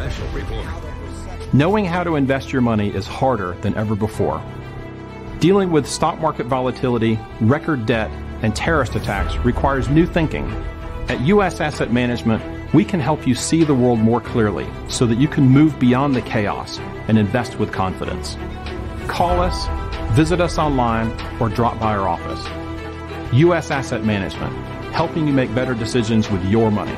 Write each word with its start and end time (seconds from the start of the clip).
special 0.00 0.26
report. 0.28 0.66
Knowing 1.52 1.84
how 1.84 2.02
to 2.02 2.16
invest 2.16 2.52
your 2.52 2.62
money 2.62 2.88
is 2.88 3.06
harder 3.06 3.52
than 3.60 3.74
ever 3.74 3.94
before. 3.94 4.42
Dealing 5.40 5.70
with 5.70 5.86
stock 5.86 6.18
market 6.20 6.46
volatility, 6.46 7.18
record 7.42 7.84
debt, 7.84 8.10
and 8.42 8.56
terrorist 8.56 8.94
attacks 8.94 9.36
requires 9.44 9.90
new 9.90 10.06
thinking. 10.06 10.50
At 11.08 11.20
U.S. 11.22 11.60
Asset 11.60 11.92
Management, 11.92 12.42
we 12.72 12.82
can 12.82 12.98
help 12.98 13.26
you 13.26 13.34
see 13.34 13.62
the 13.62 13.74
world 13.74 13.98
more 13.98 14.22
clearly 14.22 14.66
so 14.88 15.04
that 15.04 15.18
you 15.18 15.28
can 15.28 15.44
move 15.44 15.78
beyond 15.78 16.14
the 16.14 16.22
chaos 16.22 16.78
and 17.08 17.18
invest 17.18 17.58
with 17.58 17.70
confidence. 17.70 18.38
Call 19.06 19.38
us, 19.40 19.66
visit 20.16 20.40
us 20.40 20.56
online, 20.56 21.10
or 21.38 21.50
drop 21.50 21.78
by 21.78 21.94
our 21.94 22.08
office. 22.08 22.42
U.S. 23.34 23.70
Asset 23.70 24.04
Management, 24.04 24.54
helping 24.94 25.26
you 25.26 25.34
make 25.34 25.54
better 25.54 25.74
decisions 25.74 26.30
with 26.30 26.42
your 26.46 26.70
money. 26.70 26.96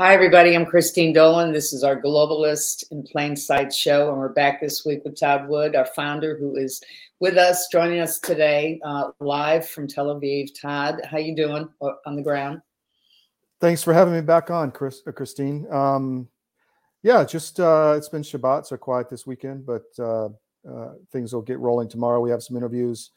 Hi, 0.00 0.14
everybody. 0.14 0.54
I'm 0.54 0.64
Christine 0.64 1.12
Dolan. 1.12 1.52
This 1.52 1.74
is 1.74 1.84
our 1.84 2.00
Globalist 2.00 2.90
in 2.90 3.02
Plain 3.02 3.36
Sight 3.36 3.70
show, 3.70 4.08
and 4.08 4.16
we're 4.16 4.30
back 4.30 4.58
this 4.58 4.82
week 4.82 5.04
with 5.04 5.20
Todd 5.20 5.46
Wood, 5.46 5.76
our 5.76 5.84
founder, 5.84 6.38
who 6.38 6.56
is 6.56 6.80
with 7.18 7.36
us, 7.36 7.68
joining 7.70 8.00
us 8.00 8.18
today 8.18 8.80
uh, 8.82 9.10
live 9.20 9.68
from 9.68 9.86
Tel 9.86 10.06
Aviv. 10.06 10.58
Todd, 10.58 11.02
how 11.04 11.18
you 11.18 11.36
doing 11.36 11.68
uh, 11.82 11.90
on 12.06 12.16
the 12.16 12.22
ground? 12.22 12.62
Thanks 13.60 13.82
for 13.82 13.92
having 13.92 14.14
me 14.14 14.22
back 14.22 14.50
on, 14.50 14.70
Chris, 14.70 15.02
uh, 15.06 15.12
Christine. 15.12 15.70
Um, 15.70 16.28
yeah, 17.02 17.22
just 17.22 17.60
uh, 17.60 17.92
it's 17.94 18.08
been 18.08 18.22
Shabbat, 18.22 18.64
so 18.64 18.78
quiet 18.78 19.10
this 19.10 19.26
weekend, 19.26 19.66
but 19.66 19.84
uh, 19.98 20.30
uh, 20.66 20.94
things 21.12 21.34
will 21.34 21.42
get 21.42 21.58
rolling 21.58 21.90
tomorrow. 21.90 22.22
We 22.22 22.30
have 22.30 22.42
some 22.42 22.56
interviews 22.56 23.10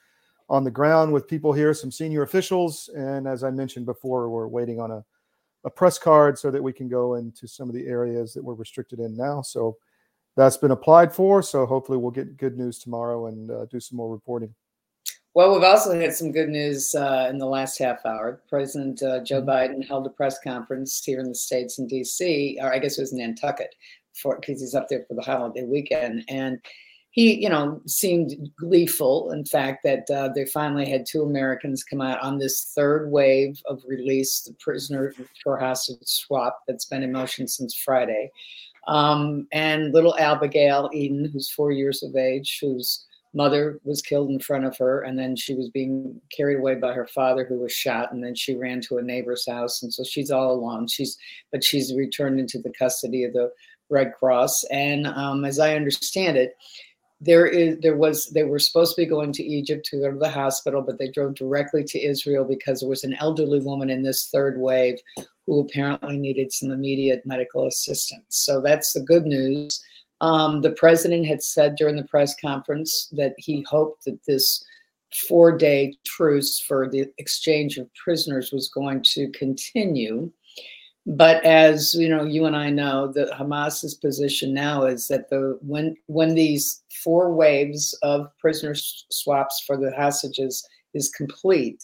on 0.49 0.65
the 0.65 0.71
ground 0.71 1.13
with 1.13 1.29
people 1.29 1.53
here, 1.53 1.73
some 1.73 1.91
senior 1.91 2.23
officials, 2.23 2.89
and 2.93 3.25
as 3.25 3.45
I 3.45 3.51
mentioned 3.51 3.85
before, 3.85 4.29
we're 4.29 4.49
waiting 4.49 4.81
on 4.81 4.91
a 4.91 5.05
a 5.65 5.69
press 5.69 5.97
card 5.97 6.37
so 6.37 6.51
that 6.51 6.61
we 6.61 6.73
can 6.73 6.87
go 6.87 7.15
into 7.15 7.47
some 7.47 7.69
of 7.69 7.75
the 7.75 7.87
areas 7.87 8.33
that 8.33 8.43
we're 8.43 8.53
restricted 8.53 8.99
in 8.99 9.15
now. 9.15 9.41
So 9.41 9.77
that's 10.35 10.57
been 10.57 10.71
applied 10.71 11.13
for. 11.13 11.41
So 11.41 11.65
hopefully 11.65 11.97
we'll 11.97 12.11
get 12.11 12.37
good 12.37 12.57
news 12.57 12.79
tomorrow 12.79 13.27
and 13.27 13.51
uh, 13.51 13.65
do 13.65 13.79
some 13.79 13.97
more 13.97 14.11
reporting. 14.11 14.53
Well, 15.35 15.51
we've 15.51 15.63
also 15.63 15.99
had 15.99 16.13
some 16.13 16.31
good 16.31 16.49
news 16.49 16.93
uh, 16.93 17.27
in 17.29 17.39
the 17.39 17.45
last 17.45 17.79
half 17.79 18.05
hour. 18.05 18.41
President 18.49 19.01
uh, 19.01 19.23
Joe 19.23 19.41
mm-hmm. 19.41 19.49
Biden 19.49 19.87
held 19.87 20.05
a 20.05 20.11
press 20.11 20.39
conference 20.39 21.03
here 21.03 21.19
in 21.19 21.27
the 21.27 21.35
States 21.35 21.79
in 21.79 21.87
D.C., 21.87 22.59
or 22.61 22.71
I 22.71 22.77
guess 22.77 22.99
it 22.99 23.01
was 23.01 23.13
Nantucket, 23.13 23.73
because 24.23 24.61
he's 24.61 24.75
up 24.75 24.87
there 24.89 25.03
for 25.07 25.15
the 25.15 25.23
holiday 25.23 25.63
weekend. 25.63 26.23
And 26.29 26.59
he, 27.13 27.35
you 27.35 27.47
know, 27.47 27.79
seemed 27.85 28.49
gleeful. 28.57 29.31
In 29.31 29.45
fact, 29.45 29.83
that 29.83 30.09
uh, 30.09 30.29
they 30.33 30.45
finally 30.45 30.89
had 30.89 31.05
two 31.05 31.21
Americans 31.21 31.83
come 31.83 32.01
out 32.01 32.19
on 32.21 32.39
this 32.39 32.71
third 32.75 33.11
wave 33.11 33.61
of 33.67 33.83
release, 33.87 34.41
the 34.41 34.53
prisoner 34.53 35.13
for 35.43 35.59
hostage 35.59 35.99
swap 36.05 36.61
that's 36.67 36.85
been 36.85 37.03
in 37.03 37.11
motion 37.11 37.47
since 37.47 37.75
Friday. 37.75 38.31
Um, 38.87 39.47
and 39.51 39.93
little 39.93 40.17
Abigail 40.17 40.89
Edan, 40.91 41.31
who's 41.31 41.51
four 41.51 41.71
years 41.71 42.01
of 42.01 42.15
age, 42.15 42.57
whose 42.59 43.05
mother 43.35 43.79
was 43.83 44.01
killed 44.01 44.31
in 44.31 44.39
front 44.39 44.65
of 44.65 44.75
her, 44.77 45.01
and 45.03 45.17
then 45.17 45.35
she 45.35 45.53
was 45.53 45.69
being 45.69 46.19
carried 46.35 46.57
away 46.57 46.73
by 46.75 46.93
her 46.93 47.05
father, 47.05 47.45
who 47.45 47.59
was 47.59 47.71
shot, 47.71 48.11
and 48.11 48.23
then 48.23 48.33
she 48.33 48.55
ran 48.55 48.81
to 48.81 48.97
a 48.97 49.03
neighbor's 49.03 49.47
house, 49.47 49.83
and 49.83 49.93
so 49.93 50.03
she's 50.03 50.31
all 50.31 50.51
alone. 50.51 50.87
She's 50.87 51.15
but 51.51 51.63
she's 51.63 51.93
returned 51.93 52.39
into 52.39 52.57
the 52.57 52.73
custody 52.73 53.23
of 53.23 53.33
the 53.33 53.51
Red 53.89 54.13
Cross, 54.15 54.63
and 54.71 55.05
um, 55.05 55.45
as 55.45 55.59
I 55.59 55.75
understand 55.75 56.37
it 56.37 56.55
there 57.23 57.45
is 57.45 57.79
there 57.79 57.95
was 57.95 58.29
they 58.31 58.43
were 58.43 58.59
supposed 58.59 58.95
to 58.95 59.01
be 59.01 59.05
going 59.05 59.31
to 59.33 59.43
Egypt 59.43 59.85
to 59.85 59.99
go 59.99 60.11
to 60.11 60.17
the 60.17 60.29
hospital, 60.29 60.81
but 60.81 60.97
they 60.97 61.09
drove 61.09 61.35
directly 61.35 61.83
to 61.85 62.03
Israel 62.03 62.43
because 62.43 62.81
there 62.81 62.89
was 62.89 63.03
an 63.03 63.15
elderly 63.19 63.59
woman 63.59 63.89
in 63.89 64.03
this 64.03 64.27
third 64.27 64.59
wave 64.59 64.99
who 65.45 65.61
apparently 65.61 66.17
needed 66.17 66.51
some 66.51 66.71
immediate 66.71 67.25
medical 67.25 67.67
assistance. 67.67 68.25
So 68.29 68.61
that's 68.61 68.93
the 68.93 69.01
good 69.01 69.25
news. 69.25 69.81
Um, 70.21 70.61
the 70.61 70.71
president 70.71 71.25
had 71.25 71.41
said 71.41 71.75
during 71.75 71.95
the 71.95 72.05
press 72.05 72.35
conference 72.39 73.09
that 73.13 73.33
he 73.37 73.65
hoped 73.69 74.05
that 74.05 74.19
this 74.25 74.63
four 75.27 75.55
day 75.57 75.95
truce 76.05 76.59
for 76.59 76.89
the 76.89 77.05
exchange 77.17 77.77
of 77.77 77.93
prisoners 77.93 78.51
was 78.51 78.69
going 78.69 79.01
to 79.13 79.29
continue. 79.31 80.31
But 81.05 81.43
as 81.43 81.93
you 81.95 82.07
know, 82.07 82.23
you 82.23 82.45
and 82.45 82.55
I 82.55 82.69
know 82.69 83.11
that 83.11 83.31
Hamas's 83.31 83.93
position 83.93 84.53
now 84.53 84.85
is 84.85 85.09
that 85.09 85.29
the 85.29 85.59
when 85.61 85.97
when 86.07 86.33
these 86.33 86.81
four 87.03 87.33
waves 87.33 87.93
of 88.03 88.27
prisoner 88.39 88.73
swaps 88.75 89.61
for 89.65 89.75
the 89.75 89.91
hostages 89.93 90.65
is 90.93 91.09
complete, 91.09 91.83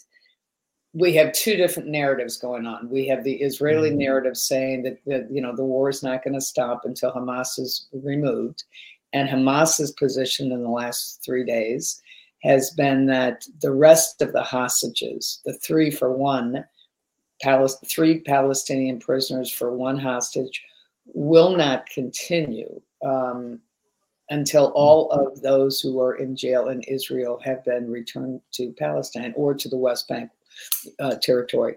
we 0.94 1.12
have 1.14 1.32
two 1.32 1.56
different 1.56 1.90
narratives 1.90 2.38
going 2.38 2.66
on. 2.66 2.88
We 2.88 3.06
have 3.08 3.22
the 3.22 3.34
Israeli 3.34 3.90
mm-hmm. 3.90 3.98
narrative 3.98 4.38
saying 4.38 4.84
that, 4.84 4.98
that 5.06 5.28
you 5.30 5.42
know 5.42 5.54
the 5.54 5.64
war 5.64 5.90
is 5.90 6.02
not 6.02 6.24
going 6.24 6.34
to 6.34 6.40
stop 6.40 6.82
until 6.84 7.12
Hamas 7.12 7.58
is 7.58 7.88
removed, 7.92 8.64
and 9.12 9.28
Hamas's 9.28 9.92
position 9.92 10.50
in 10.50 10.62
the 10.62 10.70
last 10.70 11.22
three 11.22 11.44
days 11.44 12.00
has 12.42 12.70
been 12.70 13.04
that 13.04 13.44
the 13.60 13.72
rest 13.72 14.22
of 14.22 14.32
the 14.32 14.42
hostages, 14.42 15.42
the 15.44 15.52
three 15.52 15.90
for 15.90 16.10
one, 16.10 16.64
three 17.86 18.20
Palestinian 18.20 18.98
prisoners 18.98 19.50
for 19.50 19.74
one 19.74 19.98
hostage, 19.98 20.62
will 21.06 21.56
not 21.56 21.86
continue 21.86 22.80
um, 23.04 23.60
until 24.28 24.66
all 24.74 25.10
of 25.10 25.40
those 25.42 25.80
who 25.80 26.00
are 26.00 26.14
in 26.14 26.36
jail 26.36 26.68
in 26.68 26.82
Israel 26.82 27.40
have 27.44 27.64
been 27.64 27.90
returned 27.90 28.40
to 28.52 28.72
Palestine 28.78 29.32
or 29.36 29.54
to 29.54 29.68
the 29.68 29.76
West 29.76 30.06
Bank 30.08 30.30
uh, 31.00 31.16
territory. 31.16 31.76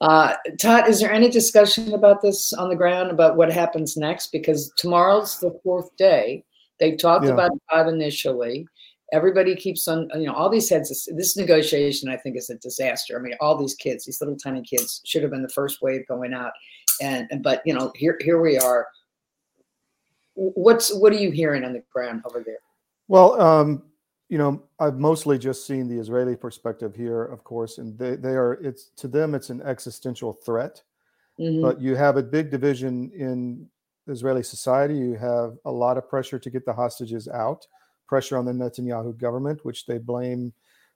Uh, 0.00 0.34
Todd, 0.58 0.88
is 0.88 1.00
there 1.00 1.12
any 1.12 1.28
discussion 1.28 1.92
about 1.92 2.22
this 2.22 2.52
on 2.54 2.70
the 2.70 2.76
ground 2.76 3.10
about 3.10 3.36
what 3.36 3.52
happens 3.52 3.96
next? 3.96 4.32
Because 4.32 4.72
tomorrow's 4.76 5.38
the 5.38 5.58
fourth 5.62 5.94
day. 5.96 6.44
They 6.78 6.96
talked 6.96 7.26
yeah. 7.26 7.32
about 7.32 7.50
it 7.52 7.88
initially 7.88 8.66
everybody 9.12 9.54
keeps 9.56 9.88
on 9.88 10.08
you 10.14 10.26
know 10.26 10.32
all 10.32 10.48
these 10.48 10.68
heads 10.68 11.08
this 11.16 11.36
negotiation 11.36 12.08
i 12.08 12.16
think 12.16 12.36
is 12.36 12.50
a 12.50 12.56
disaster. 12.56 13.18
I 13.18 13.22
mean 13.22 13.34
all 13.40 13.56
these 13.56 13.74
kids 13.74 14.04
these 14.04 14.20
little 14.20 14.36
tiny 14.36 14.62
kids 14.62 15.00
should 15.04 15.22
have 15.22 15.30
been 15.30 15.42
the 15.42 15.48
first 15.48 15.82
wave 15.82 16.06
going 16.06 16.32
out. 16.32 16.52
And, 17.00 17.26
and 17.30 17.42
but 17.42 17.62
you 17.64 17.74
know 17.74 17.92
here 17.94 18.18
here 18.20 18.40
we 18.40 18.58
are. 18.58 18.86
What's 20.34 20.94
what 20.94 21.12
are 21.12 21.16
you 21.16 21.30
hearing 21.30 21.64
on 21.64 21.72
the 21.72 21.82
ground 21.92 22.22
over 22.24 22.42
there? 22.44 22.58
Well 23.08 23.40
um 23.40 23.82
you 24.28 24.38
know 24.38 24.62
i've 24.78 24.98
mostly 24.98 25.38
just 25.38 25.66
seen 25.66 25.88
the 25.88 25.98
israeli 25.98 26.36
perspective 26.36 26.94
here 26.94 27.24
of 27.24 27.42
course 27.42 27.78
and 27.78 27.98
they, 27.98 28.14
they 28.14 28.36
are 28.36 28.52
it's 28.62 28.90
to 28.96 29.08
them 29.08 29.34
it's 29.34 29.50
an 29.50 29.60
existential 29.62 30.32
threat. 30.32 30.82
Mm-hmm. 31.38 31.62
but 31.62 31.80
you 31.80 31.96
have 31.96 32.16
a 32.18 32.22
big 32.22 32.50
division 32.50 33.10
in 33.16 33.66
israeli 34.06 34.42
society. 34.42 34.96
You 34.96 35.14
have 35.14 35.56
a 35.64 35.72
lot 35.72 35.96
of 35.96 36.08
pressure 36.08 36.38
to 36.38 36.50
get 36.50 36.66
the 36.66 36.72
hostages 36.72 37.28
out 37.28 37.66
pressure 38.10 38.36
on 38.36 38.44
the 38.44 38.52
Netanyahu 38.52 39.16
government, 39.16 39.64
which 39.64 39.86
they 39.86 39.96
blame 39.96 40.52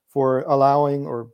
for 0.09 0.41
allowing 0.43 1.07
or 1.07 1.31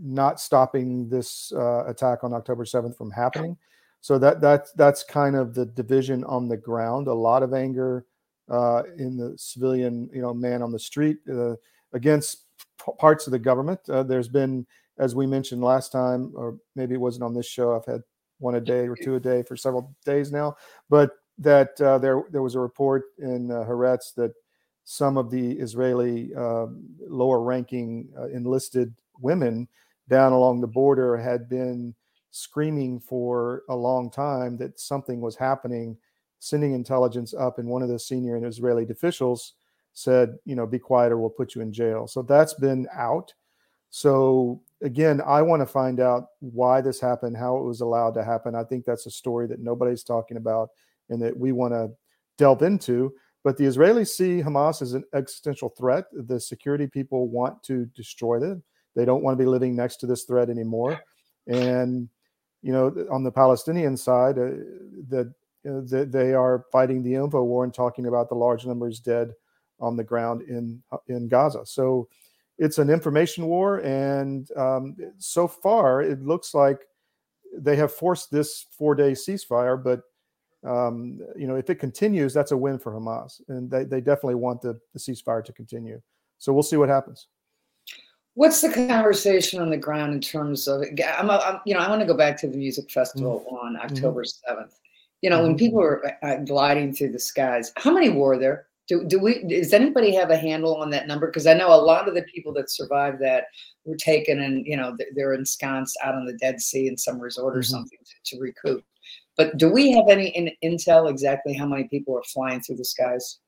not 0.00 0.40
stopping 0.40 1.08
this 1.08 1.52
uh, 1.52 1.84
attack 1.86 2.22
on 2.22 2.32
October 2.32 2.64
7th 2.64 2.96
from 2.96 3.10
happening. 3.10 3.56
So 4.00 4.18
that 4.20 4.40
that's 4.40 4.72
that's 4.72 5.02
kind 5.04 5.36
of 5.36 5.52
the 5.52 5.66
division 5.66 6.24
on 6.24 6.48
the 6.48 6.56
ground. 6.56 7.08
A 7.08 7.12
lot 7.12 7.42
of 7.42 7.52
anger 7.52 8.06
uh, 8.48 8.84
in 8.96 9.16
the 9.16 9.34
civilian, 9.36 10.08
you 10.14 10.22
know, 10.22 10.32
man 10.32 10.62
on 10.62 10.72
the 10.72 10.78
street 10.78 11.18
uh, 11.28 11.56
against 11.92 12.44
p- 12.82 12.92
parts 12.98 13.26
of 13.26 13.32
the 13.32 13.38
government. 13.38 13.80
Uh, 13.90 14.02
there's 14.02 14.28
been, 14.28 14.64
as 14.98 15.14
we 15.14 15.26
mentioned 15.26 15.60
last 15.60 15.92
time, 15.92 16.32
or 16.34 16.56
maybe 16.76 16.94
it 16.94 17.00
wasn't 17.00 17.24
on 17.24 17.34
this 17.34 17.46
show. 17.46 17.76
I've 17.76 17.84
had 17.84 18.02
one 18.38 18.54
a 18.54 18.60
day 18.60 18.88
or 18.88 18.96
two 18.96 19.16
a 19.16 19.20
day 19.20 19.42
for 19.42 19.56
several 19.56 19.94
days 20.06 20.32
now, 20.32 20.56
but 20.88 21.10
that 21.36 21.78
uh, 21.80 21.98
there 21.98 22.24
there 22.30 22.42
was 22.42 22.54
a 22.54 22.60
report 22.60 23.04
in 23.18 23.50
uh, 23.50 23.64
Haaretz 23.68 24.14
that 24.14 24.32
some 24.90 25.16
of 25.16 25.30
the 25.30 25.52
Israeli 25.52 26.34
uh, 26.34 26.66
lower 27.06 27.42
ranking 27.42 28.08
uh, 28.18 28.26
enlisted 28.26 28.92
women 29.20 29.68
down 30.08 30.32
along 30.32 30.60
the 30.60 30.66
border 30.66 31.16
had 31.16 31.48
been 31.48 31.94
screaming 32.32 32.98
for 32.98 33.62
a 33.68 33.76
long 33.76 34.10
time 34.10 34.56
that 34.56 34.80
something 34.80 35.20
was 35.20 35.36
happening 35.36 35.96
sending 36.40 36.72
intelligence 36.72 37.32
up, 37.34 37.60
and 37.60 37.68
one 37.68 37.82
of 37.82 37.88
the 37.88 38.00
senior 38.00 38.44
Israeli 38.44 38.84
officials 38.90 39.52
said, 39.92 40.36
you 40.44 40.56
know, 40.56 40.66
be 40.66 40.80
quiet 40.80 41.12
or 41.12 41.18
we'll 41.18 41.30
put 41.30 41.54
you 41.54 41.60
in 41.60 41.72
jail. 41.72 42.08
So 42.08 42.22
that's 42.22 42.54
been 42.54 42.88
out. 42.92 43.32
So 43.90 44.60
again, 44.82 45.20
I 45.24 45.40
want 45.40 45.62
to 45.62 45.66
find 45.66 46.00
out 46.00 46.30
why 46.40 46.80
this 46.80 46.98
happened, 46.98 47.36
how 47.36 47.58
it 47.58 47.62
was 47.62 47.80
allowed 47.80 48.14
to 48.14 48.24
happen. 48.24 48.56
I 48.56 48.64
think 48.64 48.84
that's 48.84 49.06
a 49.06 49.10
story 49.10 49.46
that 49.46 49.60
nobody's 49.60 50.02
talking 50.02 50.36
about 50.36 50.70
and 51.10 51.22
that 51.22 51.36
we 51.36 51.52
want 51.52 51.74
to 51.74 51.90
delve 52.38 52.62
into. 52.62 53.14
But 53.42 53.56
the 53.56 53.64
Israelis 53.64 54.08
see 54.08 54.42
Hamas 54.42 54.82
as 54.82 54.92
an 54.92 55.04
existential 55.14 55.70
threat. 55.70 56.04
The 56.12 56.38
security 56.38 56.86
people 56.86 57.28
want 57.28 57.62
to 57.64 57.86
destroy 57.86 58.38
them. 58.38 58.62
They 58.94 59.04
don't 59.04 59.22
want 59.22 59.38
to 59.38 59.42
be 59.42 59.48
living 59.48 59.74
next 59.74 59.96
to 59.98 60.06
this 60.06 60.24
threat 60.24 60.50
anymore. 60.50 61.00
And 61.46 62.08
you 62.62 62.72
know, 62.72 63.06
on 63.10 63.24
the 63.24 63.32
Palestinian 63.32 63.96
side, 63.96 64.38
uh, 64.38 64.50
that 65.08 65.32
uh, 65.68 66.04
they 66.10 66.34
are 66.34 66.66
fighting 66.70 67.02
the 67.02 67.14
info 67.14 67.42
war 67.42 67.64
and 67.64 67.72
talking 67.72 68.06
about 68.06 68.28
the 68.28 68.34
large 68.34 68.66
numbers 68.66 69.00
dead 69.00 69.32
on 69.78 69.96
the 69.96 70.04
ground 70.04 70.42
in 70.42 70.82
in 71.08 71.28
Gaza. 71.28 71.64
So 71.64 72.08
it's 72.58 72.78
an 72.78 72.90
information 72.90 73.46
war, 73.46 73.78
and 73.78 74.50
um, 74.56 74.96
so 75.16 75.48
far 75.48 76.02
it 76.02 76.22
looks 76.22 76.52
like 76.52 76.80
they 77.56 77.76
have 77.76 77.92
forced 77.92 78.30
this 78.30 78.66
four-day 78.70 79.12
ceasefire. 79.12 79.82
But 79.82 80.02
um, 80.66 81.18
you 81.36 81.46
know, 81.46 81.56
if 81.56 81.70
it 81.70 81.76
continues, 81.76 82.34
that's 82.34 82.52
a 82.52 82.56
win 82.56 82.78
for 82.78 82.92
Hamas, 82.92 83.40
and 83.48 83.70
they, 83.70 83.84
they 83.84 84.00
definitely 84.00 84.34
want 84.34 84.60
the, 84.60 84.78
the 84.92 84.98
ceasefire 84.98 85.44
to 85.44 85.52
continue. 85.52 86.00
So 86.38 86.52
we'll 86.52 86.62
see 86.62 86.76
what 86.76 86.88
happens. 86.88 87.28
What's 88.34 88.60
the 88.60 88.72
conversation 88.72 89.60
on 89.60 89.70
the 89.70 89.76
ground 89.76 90.14
in 90.14 90.20
terms 90.20 90.68
of? 90.68 90.82
I'm, 91.18 91.30
I'm 91.30 91.60
you 91.66 91.74
know, 91.74 91.80
I 91.80 91.88
want 91.88 92.00
to 92.00 92.06
go 92.06 92.16
back 92.16 92.38
to 92.40 92.48
the 92.48 92.56
music 92.56 92.90
festival 92.90 93.44
mm-hmm. 93.46 93.54
on 93.54 93.76
October 93.76 94.22
7th. 94.22 94.48
Mm-hmm. 94.48 94.64
You 95.22 95.30
know, 95.30 95.36
mm-hmm. 95.36 95.46
when 95.48 95.56
people 95.58 95.78
were 95.78 96.14
uh, 96.22 96.36
gliding 96.36 96.94
through 96.94 97.12
the 97.12 97.18
skies, 97.18 97.72
how 97.76 97.92
many 97.92 98.08
were 98.08 98.38
there? 98.38 98.66
Do, 98.88 99.04
do 99.04 99.20
we 99.20 99.44
does 99.44 99.72
anybody 99.72 100.12
have 100.14 100.30
a 100.30 100.36
handle 100.36 100.74
on 100.74 100.90
that 100.90 101.06
number 101.06 101.28
because 101.28 101.46
i 101.46 101.54
know 101.54 101.72
a 101.72 101.78
lot 101.80 102.08
of 102.08 102.14
the 102.16 102.22
people 102.22 102.52
that 102.54 102.72
survived 102.72 103.20
that 103.20 103.44
were 103.84 103.94
taken 103.94 104.40
and 104.40 104.66
you 104.66 104.76
know 104.76 104.96
they're 105.14 105.34
ensconced 105.34 105.96
out 106.02 106.16
on 106.16 106.24
the 106.24 106.32
dead 106.32 106.60
sea 106.60 106.88
in 106.88 106.96
some 106.96 107.20
resort 107.20 107.56
or 107.56 107.60
mm-hmm. 107.60 107.70
something 107.70 107.98
to, 108.04 108.34
to, 108.34 108.40
recoup 108.42 108.84
but 109.40 109.56
do 109.56 109.70
we 109.70 109.90
have 109.92 110.08
any 110.10 110.28
in, 110.28 110.50
intel 110.62 111.08
exactly 111.08 111.54
how 111.54 111.64
many 111.64 111.84
people 111.84 112.14
are 112.14 112.22
flying 112.24 112.60
through 112.60 112.76
the 112.76 112.84
skies? 112.84 113.38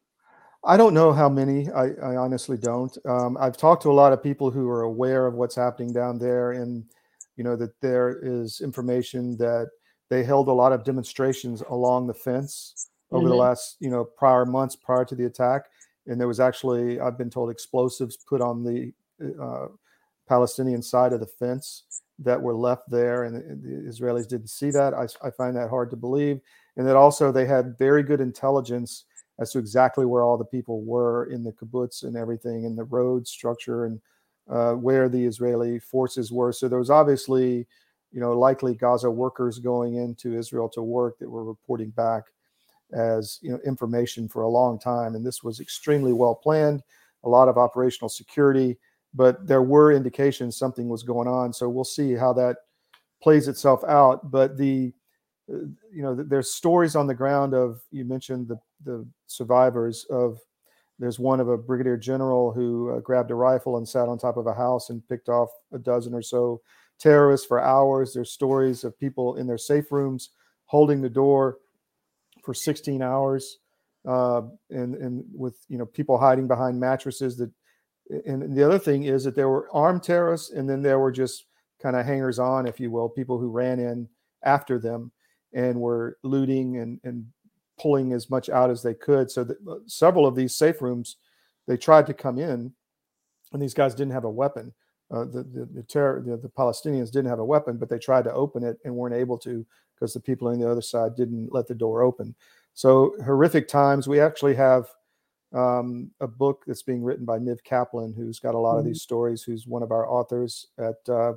I 0.64 0.78
don't 0.78 0.94
know 0.94 1.12
how 1.12 1.28
many. 1.28 1.70
I, 1.70 1.88
I 2.02 2.16
honestly 2.16 2.56
don't. 2.56 2.96
Um, 3.04 3.36
i've 3.38 3.58
talked 3.58 3.82
to 3.82 3.90
a 3.90 3.98
lot 4.02 4.14
of 4.14 4.22
people 4.22 4.50
who 4.50 4.70
are 4.70 4.84
aware 4.84 5.26
of 5.26 5.34
what's 5.34 5.54
happening 5.54 5.92
down 5.92 6.18
there 6.18 6.52
and 6.52 6.82
you 7.36 7.44
know 7.44 7.56
that 7.56 7.78
there 7.82 8.20
is 8.22 8.62
information 8.62 9.36
that 9.36 9.68
they 10.08 10.24
held 10.24 10.48
a 10.48 10.58
lot 10.62 10.72
of 10.72 10.82
demonstrations 10.82 11.60
along 11.68 12.06
the 12.06 12.14
fence 12.14 12.88
over 13.10 13.24
mm-hmm. 13.24 13.28
the 13.28 13.36
last 13.36 13.76
you 13.80 13.90
know 13.90 14.02
prior 14.02 14.46
months 14.46 14.74
prior 14.74 15.04
to 15.04 15.14
the 15.14 15.26
attack. 15.26 15.66
And 16.06 16.18
there 16.18 16.28
was 16.34 16.40
actually 16.40 17.00
i've 17.00 17.18
been 17.18 17.30
told 17.36 17.50
explosives 17.50 18.16
put 18.16 18.40
on 18.40 18.64
the 18.64 18.78
uh, 19.46 19.66
palestinian 20.26 20.80
side 20.80 21.12
of 21.12 21.20
the 21.20 21.32
fence 21.42 22.01
that 22.19 22.41
were 22.41 22.55
left 22.55 22.88
there 22.91 23.25
and 23.25 23.37
the 23.62 23.91
israelis 23.91 24.29
didn't 24.29 24.50
see 24.50 24.70
that. 24.70 24.94
I, 24.94 25.06
I 25.26 25.31
find 25.31 25.56
that 25.56 25.70
hard 25.70 25.91
to 25.91 25.97
believe. 25.97 26.41
And 26.76 26.87
that 26.87 26.97
also 26.97 27.32
they 27.32 27.47
had 27.47 27.79
very 27.79 28.03
good 28.03 28.20
intelligence 28.20 29.05
as 29.38 29.53
to 29.53 29.59
exactly 29.59 30.05
where 30.05 30.23
all 30.23 30.38
the 30.38 30.44
people 30.44 30.82
were 30.82 31.26
in 31.26 31.43
the 31.43 31.53
kibbutz 31.53 32.05
and 32.05 32.17
everything 32.17 32.67
and 32.67 32.76
the 32.76 32.85
road 32.85 33.26
structure 33.26 33.87
and 33.87 34.00
uh, 34.49 34.73
where 34.73 35.09
the 35.09 35.25
israeli 35.25 35.79
forces 35.79 36.31
were. 36.31 36.53
So 36.53 36.69
there 36.69 36.79
was 36.79 36.91
obviously 36.91 37.67
you 38.12 38.20
know 38.20 38.38
likely 38.38 38.75
gaza 38.75 39.11
workers 39.11 39.59
going 39.59 39.94
into 39.94 40.37
israel 40.37 40.69
to 40.69 40.82
work 40.82 41.19
that 41.19 41.31
were 41.31 41.44
reporting 41.44 41.88
back 41.91 42.25
as 42.93 43.38
you 43.41 43.50
know 43.50 43.59
information 43.64 44.29
for 44.29 44.43
a 44.43 44.49
long 44.49 44.79
time. 44.79 45.14
And 45.14 45.25
this 45.25 45.43
was 45.43 45.61
extremely 45.61 46.12
well 46.12 46.35
planned 46.35 46.82
a 47.25 47.29
lot 47.29 47.49
of 47.49 47.59
operational 47.59 48.09
security 48.09 48.76
but 49.14 49.47
there 49.47 49.62
were 49.62 49.93
indications 49.93 50.56
something 50.56 50.88
was 50.88 51.03
going 51.03 51.29
on 51.29 51.53
so 51.53 51.69
we'll 51.69 51.85
see 51.85 52.14
how 52.14 52.32
that 52.32 52.56
plays 53.23 53.49
itself 53.49 53.82
out 53.85 54.31
but 54.31 54.56
the 54.56 54.93
uh, 55.53 55.59
you 55.93 56.03
know 56.03 56.14
there's 56.14 56.53
stories 56.53 56.97
on 56.97 57.06
the 57.06 57.14
ground 57.14 57.55
of 57.55 57.81
you 57.91 58.05
mentioned 58.05 58.49
the 58.49 58.59
the 58.85 59.06
survivors 59.26 60.06
of 60.11 60.38
there's 60.99 61.19
one 61.19 61.41
of 61.41 61.49
a 61.49 61.59
brigadier 61.59 61.97
general 61.97 62.53
who 62.53 62.91
uh, 62.91 63.00
grabbed 63.00 63.31
a 63.31 63.35
rifle 63.35 63.76
and 63.76 63.88
sat 63.88 64.09
on 64.09 64.19
top 64.19 64.37
of 64.37 64.47
a 64.47 64.55
house 64.55 64.91
and 64.91 65.06
picked 65.09 65.29
off 65.29 65.50
a 65.73 65.79
dozen 65.79 66.14
or 66.14 66.23
so 66.23 66.61
terrorists 66.99 67.47
for 67.47 67.61
hours 67.61 68.12
there's 68.12 68.31
stories 68.31 68.85
of 68.85 68.99
people 68.99 69.37
in 69.37 69.47
their 69.47 69.59
safe 69.59 69.91
rooms 69.91 70.31
holding 70.67 71.03
the 71.03 71.09
door 71.09 71.59
for 72.43 72.55
16 72.55 73.03
hours, 73.03 73.59
uh, 74.06 74.43
and 74.70 74.94
and 74.97 75.25
with 75.32 75.56
you 75.69 75.79
know 75.79 75.87
people 75.87 76.19
hiding 76.19 76.49
behind 76.49 76.79
mattresses. 76.79 77.37
That 77.37 77.50
and 78.26 78.56
the 78.56 78.64
other 78.64 78.78
thing 78.78 79.04
is 79.04 79.25
that 79.25 79.34
there 79.34 79.49
were 79.49 79.69
armed 79.72 80.02
terrorists, 80.02 80.50
and 80.50 80.69
then 80.69 80.82
there 80.82 80.99
were 80.99 81.12
just 81.12 81.46
kind 81.81 81.96
of 81.96 82.06
hangers 82.06 82.38
on, 82.38 82.66
if 82.66 82.78
you 82.78 82.90
will, 82.90 83.08
people 83.08 83.38
who 83.38 83.50
ran 83.50 83.81
in 83.81 84.08
after 84.44 84.78
them 84.78 85.10
and 85.52 85.81
were 85.81 86.19
looting 86.22 86.78
and 86.78 87.00
and 87.04 87.26
pulling 87.81 88.12
as 88.12 88.31
much 88.31 88.49
out 88.49 88.70
as 88.70 88.82
they 88.82 88.94
could. 88.94 89.31
So 89.31 89.44
that 89.44 89.56
uh, 89.69 89.76
several 89.87 90.26
of 90.26 90.37
these 90.37 90.54
safe 90.54 90.81
rooms, 90.82 91.16
they 91.66 91.76
tried 91.76 92.06
to 92.06 92.14
come 92.14 92.38
in, 92.38 92.72
and 93.52 93.62
these 93.62 93.75
guys 93.75 93.94
didn't 93.94 94.12
have 94.12 94.25
a 94.25 94.31
weapon. 94.31 94.72
Uh, 95.10 95.25
the 95.25 95.43
the 95.43 95.69
the, 95.75 95.82
terror, 95.82 96.22
the 96.25 96.37
the 96.37 96.49
Palestinians 96.49 97.10
didn't 97.10 97.31
have 97.31 97.38
a 97.38 97.44
weapon, 97.44 97.76
but 97.76 97.88
they 97.88 97.99
tried 97.99 98.25
to 98.25 98.32
open 98.32 98.62
it 98.62 98.78
and 98.84 98.94
weren't 98.94 99.14
able 99.14 99.38
to 99.38 99.66
because 99.94 100.14
the 100.14 100.20
people 100.20 100.49
on 100.49 100.58
the 100.58 100.70
other 100.70 100.82
side 100.82 101.14
didn't 101.14 101.52
let 101.52 101.66
the 101.66 101.75
door 101.75 102.02
open. 102.02 102.34
So 102.75 103.14
horrific 103.25 103.69
times. 103.69 104.08
We 104.08 104.20
actually 104.20 104.54
have 104.54 104.87
um, 105.54 106.10
a 106.20 106.26
book 106.26 106.64
that's 106.66 106.82
being 106.82 107.02
written 107.02 107.25
by 107.25 107.38
Niv 107.38 107.62
Kaplan, 107.64 108.14
who's 108.14 108.38
got 108.38 108.54
a 108.54 108.58
lot 108.58 108.72
mm-hmm. 108.72 108.78
of 108.81 108.84
these 108.84 109.02
stories. 109.02 109.43
Who's 109.43 109.66
one 109.66 109.82
of 109.82 109.90
our 109.90 110.08
authors 110.08 110.69
at 110.78 111.08
uh, 111.08 111.34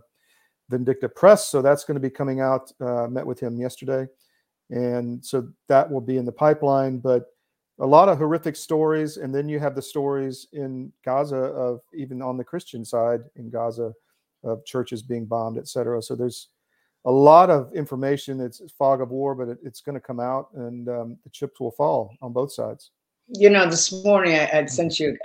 Vindicta 0.72 1.14
Press. 1.14 1.48
So 1.50 1.62
that's 1.62 1.84
going 1.84 1.96
to 1.96 2.02
be 2.02 2.10
coming 2.10 2.42
out. 2.42 2.72
Uh, 2.80 3.08
met 3.08 3.26
with 3.26 3.40
him 3.40 3.60
yesterday, 3.60 4.08
and 4.70 5.24
so 5.24 5.48
that 5.68 5.90
will 5.90 6.02
be 6.02 6.18
in 6.18 6.26
the 6.26 6.32
pipeline. 6.32 7.00
But 7.00 7.28
a 7.80 7.86
lot 7.86 8.10
of 8.10 8.18
horrific 8.18 8.56
stories, 8.56 9.18
and 9.18 9.36
then 9.36 9.50
you 9.50 9.60
have 9.60 9.76
the 9.76 9.82
stories 9.82 10.48
in 10.54 10.92
Gaza 11.04 11.36
of 11.36 11.82
even 11.94 12.22
on 12.22 12.38
the 12.38 12.44
Christian 12.44 12.86
side 12.86 13.22
in 13.36 13.50
Gaza 13.50 13.94
of 14.44 14.64
churches 14.64 15.02
being 15.02 15.26
bombed, 15.26 15.58
et 15.58 15.68
cetera. 15.68 16.02
So 16.02 16.16
there's 16.16 16.50
a 17.04 17.12
lot 17.12 17.50
of 17.50 17.74
information. 17.74 18.40
It's 18.40 18.62
fog 18.78 19.02
of 19.02 19.10
war, 19.12 19.36
but 19.36 19.50
it, 19.50 19.58
it's 19.62 19.82
going 19.82 19.96
to 19.96 20.00
come 20.00 20.20
out, 20.20 20.50
and 20.54 20.88
um, 20.88 21.18
the 21.24 21.30
chips 21.30 21.60
will 21.60 21.72
fall 21.72 22.16
on 22.22 22.32
both 22.32 22.54
sides. 22.54 22.92
You 23.28 23.50
know, 23.50 23.68
this 23.68 23.92
morning 24.04 24.36
I, 24.36 24.60
I 24.60 24.66
sent 24.66 25.00
you, 25.00 25.18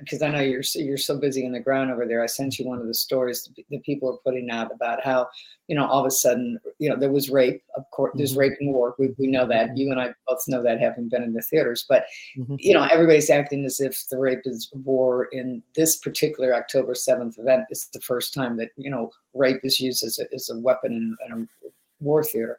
because 0.00 0.22
I, 0.22 0.26
I, 0.26 0.30
know 0.30 0.40
you're 0.40 0.62
you're 0.74 0.96
so 0.96 1.18
busy 1.18 1.44
in 1.44 1.52
the 1.52 1.60
ground 1.60 1.90
over 1.90 2.06
there. 2.06 2.22
I 2.22 2.26
sent 2.26 2.58
you 2.58 2.66
one 2.66 2.78
of 2.78 2.86
the 2.86 2.94
stories 2.94 3.50
that 3.70 3.82
people 3.82 4.08
are 4.08 4.16
putting 4.24 4.48
out 4.48 4.72
about 4.72 5.04
how, 5.04 5.28
you 5.68 5.76
know, 5.76 5.86
all 5.86 6.00
of 6.00 6.06
a 6.06 6.10
sudden, 6.10 6.58
you 6.78 6.88
know, 6.88 6.96
there 6.96 7.12
was 7.12 7.28
rape. 7.28 7.62
Of 7.76 7.84
course, 7.90 8.12
there's 8.14 8.30
mm-hmm. 8.30 8.40
rape 8.40 8.52
and 8.60 8.72
war. 8.72 8.94
We, 8.98 9.14
we 9.18 9.26
know 9.26 9.46
that. 9.46 9.68
Mm-hmm. 9.68 9.76
You 9.76 9.90
and 9.90 10.00
I 10.00 10.14
both 10.26 10.42
know 10.48 10.62
that, 10.62 10.80
having 10.80 11.10
been 11.10 11.22
in 11.22 11.34
the 11.34 11.42
theaters. 11.42 11.84
But, 11.86 12.06
mm-hmm. 12.38 12.56
you 12.58 12.72
know, 12.72 12.88
everybody's 12.90 13.28
acting 13.28 13.66
as 13.66 13.78
if 13.78 14.06
the 14.08 14.16
rape 14.16 14.42
is 14.46 14.70
war. 14.72 15.26
In 15.32 15.62
this 15.76 15.98
particular 15.98 16.54
October 16.54 16.94
seventh 16.94 17.38
event, 17.38 17.66
it's 17.68 17.88
the 17.88 18.00
first 18.00 18.32
time 18.32 18.56
that 18.56 18.70
you 18.76 18.90
know 18.90 19.10
rape 19.34 19.60
is 19.64 19.78
used 19.78 20.02
as 20.02 20.18
a, 20.18 20.34
as 20.34 20.48
a 20.48 20.58
weapon 20.58 20.92
in, 20.92 21.16
in 21.26 21.42
a 21.42 21.68
war 22.00 22.24
theater 22.24 22.58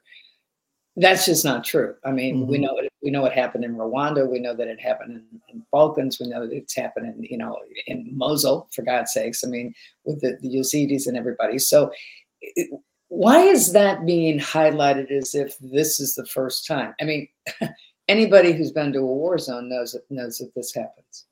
that's 0.96 1.26
just 1.26 1.44
not 1.44 1.64
true. 1.64 1.96
I 2.06 2.12
mean, 2.12 2.42
mm-hmm. 2.42 2.52
we 2.52 2.58
know 2.60 2.78
it, 2.78 2.92
we 3.02 3.10
know 3.10 3.22
what 3.22 3.34
happened 3.34 3.64
in 3.64 3.76
Rwanda. 3.76 4.30
We 4.30 4.40
know 4.40 4.56
that 4.56 4.68
it 4.68 4.80
happened 4.80 5.24
in, 5.32 5.42
in, 5.50 5.66
Balkans. 5.72 6.20
We 6.20 6.28
know 6.28 6.48
that 6.48 6.56
it's 6.56 6.76
happened 6.76 7.08
in 7.08 7.24
you 7.24 7.38
know 7.38 7.58
in 7.88 8.10
Mosul. 8.16 8.68
For 8.72 8.84
God's 8.84 9.12
sakes, 9.12 9.44
I 9.44 9.48
mean, 9.48 9.74
with 10.06 10.22
the, 10.22 10.38
the 10.42 10.56
Yazidis 10.56 11.08
and 11.08 11.18
everybody. 11.18 11.58
So, 11.58 11.92
it, 12.42 12.70
why 13.08 13.40
is 13.40 13.74
that 13.74 14.06
being 14.06 14.40
highlighted 14.40 15.10
as 15.12 15.34
if 15.34 15.58
this 15.60 16.00
is 16.00 16.14
the 16.14 16.26
first 16.28 16.68
time? 16.68 16.94
I 17.02 17.06
mean, 17.06 17.28
anybody 18.08 18.54
who's 18.54 18.72
been 18.72 18.94
to 18.94 19.00
a 19.00 19.06
war 19.06 19.40
zone 19.40 19.70
knows 19.70 19.94
that 19.94 20.04
knows 20.12 20.38
that 20.38 20.54
this 20.56 20.76
happens. 20.76 21.26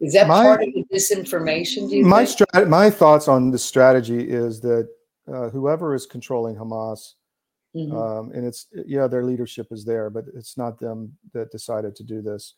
Is 0.00 0.12
that 0.12 0.28
my, 0.28 0.42
part 0.42 0.62
of 0.62 0.68
the 0.74 0.84
disinformation? 0.92 2.02
my 2.02 2.24
strat- 2.24 2.68
my 2.68 2.90
thoughts 2.90 3.28
on 3.28 3.50
the 3.50 3.58
strategy 3.58 4.28
is 4.28 4.60
that 4.60 4.88
uh, 5.32 5.48
whoever 5.48 5.94
is 5.94 6.04
controlling 6.04 6.56
Hamas 6.56 7.14
Mm-hmm. 7.74 7.96
Um, 7.96 8.30
and 8.32 8.46
it's 8.46 8.66
yeah, 8.86 9.06
their 9.06 9.24
leadership 9.24 9.68
is 9.70 9.84
there, 9.84 10.10
but 10.10 10.24
it's 10.34 10.56
not 10.56 10.78
them 10.78 11.16
that 11.32 11.50
decided 11.50 11.96
to 11.96 12.04
do 12.04 12.22
this. 12.22 12.54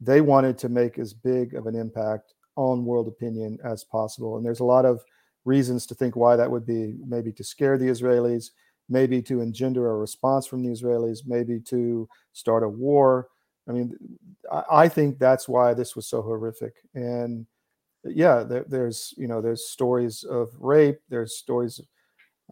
They 0.00 0.20
wanted 0.20 0.58
to 0.58 0.68
make 0.68 0.98
as 0.98 1.14
big 1.14 1.54
of 1.54 1.66
an 1.66 1.74
impact 1.74 2.34
on 2.56 2.84
world 2.84 3.08
opinion 3.08 3.58
as 3.64 3.84
possible, 3.84 4.36
and 4.36 4.44
there's 4.44 4.60
a 4.60 4.64
lot 4.64 4.84
of 4.84 5.02
reasons 5.44 5.86
to 5.86 5.94
think 5.94 6.14
why 6.14 6.36
that 6.36 6.50
would 6.50 6.66
be. 6.66 6.96
Maybe 7.06 7.32
to 7.32 7.44
scare 7.44 7.78
the 7.78 7.88
Israelis, 7.88 8.50
maybe 8.88 9.22
to 9.22 9.40
engender 9.40 9.90
a 9.90 9.96
response 9.96 10.46
from 10.46 10.62
the 10.62 10.70
Israelis, 10.70 11.20
maybe 11.26 11.60
to 11.60 12.08
start 12.32 12.62
a 12.62 12.68
war. 12.68 13.28
I 13.68 13.72
mean, 13.72 13.96
I, 14.70 14.88
think 14.88 15.18
that's 15.18 15.48
why 15.48 15.74
this 15.74 15.94
was 15.94 16.08
so 16.08 16.22
horrific. 16.22 16.74
And 16.94 17.46
yeah, 18.04 18.42
there, 18.42 18.64
there's 18.66 19.14
you 19.16 19.28
know 19.28 19.40
there's 19.40 19.68
stories 19.68 20.24
of 20.24 20.50
rape, 20.58 20.98
there's 21.08 21.36
stories 21.36 21.80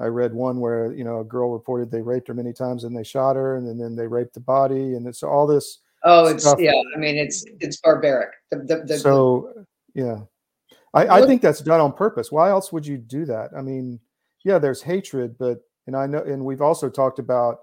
I 0.01 0.07
read 0.07 0.33
one 0.33 0.61
where 0.61 0.93
you 0.93 1.05
know 1.05 1.21
a 1.21 1.25
girl 1.25 1.53
reported 1.53 1.91
they 1.91 2.03
raped 2.03 2.29
her 2.29 2.35
many 2.35 2.53
times 2.53 2.85
and 2.85 2.97
they 2.97 3.05
shot 3.05 3.37
her 3.37 3.57
and 3.57 3.67
then, 3.67 3.79
then 3.79 3.97
they 3.97 4.07
raped 4.07 4.35
the 4.35 4.41
body 4.41 4.95
and 4.95 5.07
it's 5.07 5.23
all 5.23 5.47
this. 5.47 5.81
Oh, 6.05 6.27
it's 6.27 6.45
stuff. 6.45 6.61
yeah. 6.61 6.73
I 6.95 6.99
mean, 6.99 7.17
it's 7.17 7.45
it's 7.61 7.81
barbaric. 7.81 8.31
The, 8.51 8.59
the, 8.59 8.85
the, 8.87 8.99
so 8.99 9.67
yeah, 9.95 10.21
I, 10.95 11.09
I 11.09 11.27
think 11.27 11.43
that's 11.43 11.61
done 11.61 11.81
on 11.81 11.93
purpose. 11.93 12.31
Why 12.31 12.51
else 12.51 12.73
would 12.73 12.87
you 12.87 12.99
do 12.99 13.25
that? 13.27 13.51
I 13.57 13.63
mean, 13.63 13.99
yeah, 14.45 14.59
there's 14.59 14.83
hatred, 14.83 15.37
but 15.39 15.61
and 15.87 15.97
I 15.97 16.07
know, 16.07 16.23
and 16.23 16.45
we've 16.45 16.63
also 16.63 16.89
talked 16.89 17.19
about 17.19 17.59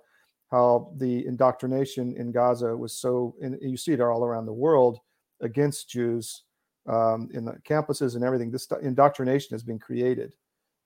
how 0.52 0.92
the 0.98 1.26
indoctrination 1.26 2.16
in 2.18 2.32
Gaza 2.32 2.76
was 2.76 2.94
so, 2.94 3.36
and 3.42 3.58
you 3.62 3.78
see 3.78 3.94
it 3.94 4.02
all 4.02 4.24
around 4.24 4.46
the 4.46 4.54
world 4.54 5.00
against 5.42 5.90
Jews 5.90 6.44
um, 6.88 7.30
in 7.34 7.46
the 7.46 7.54
campuses 7.68 8.16
and 8.16 8.24
everything. 8.24 8.52
This 8.52 8.68
indoctrination 8.82 9.54
has 9.54 9.64
been 9.64 9.80
created 9.80 10.34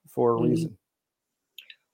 for 0.07 0.35
a 0.35 0.35
mm-hmm. 0.35 0.49
reason. 0.49 0.77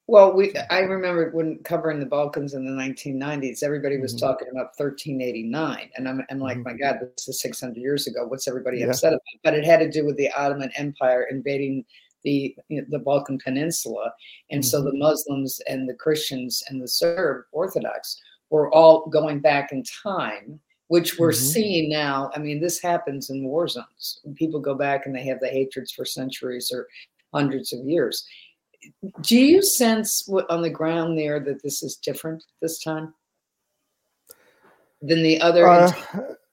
Well, 0.08 0.34
we 0.34 0.54
I 0.70 0.80
remember 0.82 1.32
when 1.32 1.58
covering 1.64 2.00
the 2.00 2.06
Balkans 2.06 2.54
in 2.54 2.64
the 2.64 2.72
1990s, 2.72 3.64
everybody 3.64 3.98
was 3.98 4.14
mm-hmm. 4.14 4.26
talking 4.26 4.48
about 4.50 4.74
1389, 4.78 5.90
and 5.96 6.08
I'm, 6.08 6.22
I'm 6.30 6.40
like, 6.40 6.58
mm-hmm. 6.58 6.64
my 6.64 6.74
God, 6.74 7.00
this 7.02 7.28
is 7.28 7.42
600 7.42 7.76
years 7.76 8.06
ago. 8.06 8.26
What's 8.28 8.48
everybody 8.48 8.80
yeah. 8.80 8.88
upset 8.88 9.14
about? 9.14 9.22
But 9.44 9.56
it 9.56 9.66
had 9.66 9.80
to 9.80 9.90
do 9.90 10.06
with 10.06 10.18
the 10.18 10.32
Ottoman 10.32 10.72
Empire 10.76 11.28
invading 11.32 11.86
the 12.24 12.56
you 12.70 12.82
know, 12.82 12.88
the 12.90 13.00
Balkan 13.00 13.40
Peninsula, 13.44 14.12
and 14.52 14.62
mm-hmm. 14.62 14.68
so 14.68 14.84
the 14.84 14.94
Muslims 14.94 15.60
and 15.68 15.90
the 15.90 15.96
Christians 15.96 16.64
and 16.70 16.82
the 16.82 16.88
Serb 16.88 17.46
Orthodox 17.52 18.22
were 18.52 18.72
all 18.74 19.08
going 19.08 19.40
back 19.40 19.72
in 19.72 19.84
time 20.04 20.60
which 20.88 21.18
we're 21.18 21.32
mm-hmm. 21.32 21.46
seeing 21.46 21.90
now. 21.90 22.30
I 22.36 22.40
mean, 22.40 22.62
this 22.62 22.80
happens 22.80 23.30
in 23.30 23.44
war 23.44 23.68
zones. 23.68 24.22
People 24.36 24.60
go 24.60 24.76
back 24.76 25.06
and 25.06 25.16
they 25.16 25.26
have 25.26 25.40
the 25.40 25.48
hatreds 25.48 25.92
for 25.92 26.06
centuries 26.06 26.72
or 26.72 26.88
hundreds 27.34 27.74
of 27.74 27.86
years. 27.86 28.26
Do 29.22 29.38
you 29.38 29.62
sense 29.62 30.24
what, 30.28 30.50
on 30.50 30.62
the 30.62 30.70
ground 30.70 31.18
there 31.18 31.40
that 31.40 31.62
this 31.64 31.84
is 31.84 31.96
different 31.98 32.44
this 32.62 32.84
time 32.84 33.14
than 35.02 35.24
the 35.24 35.40
other? 35.42 35.68
Uh, 35.68 35.92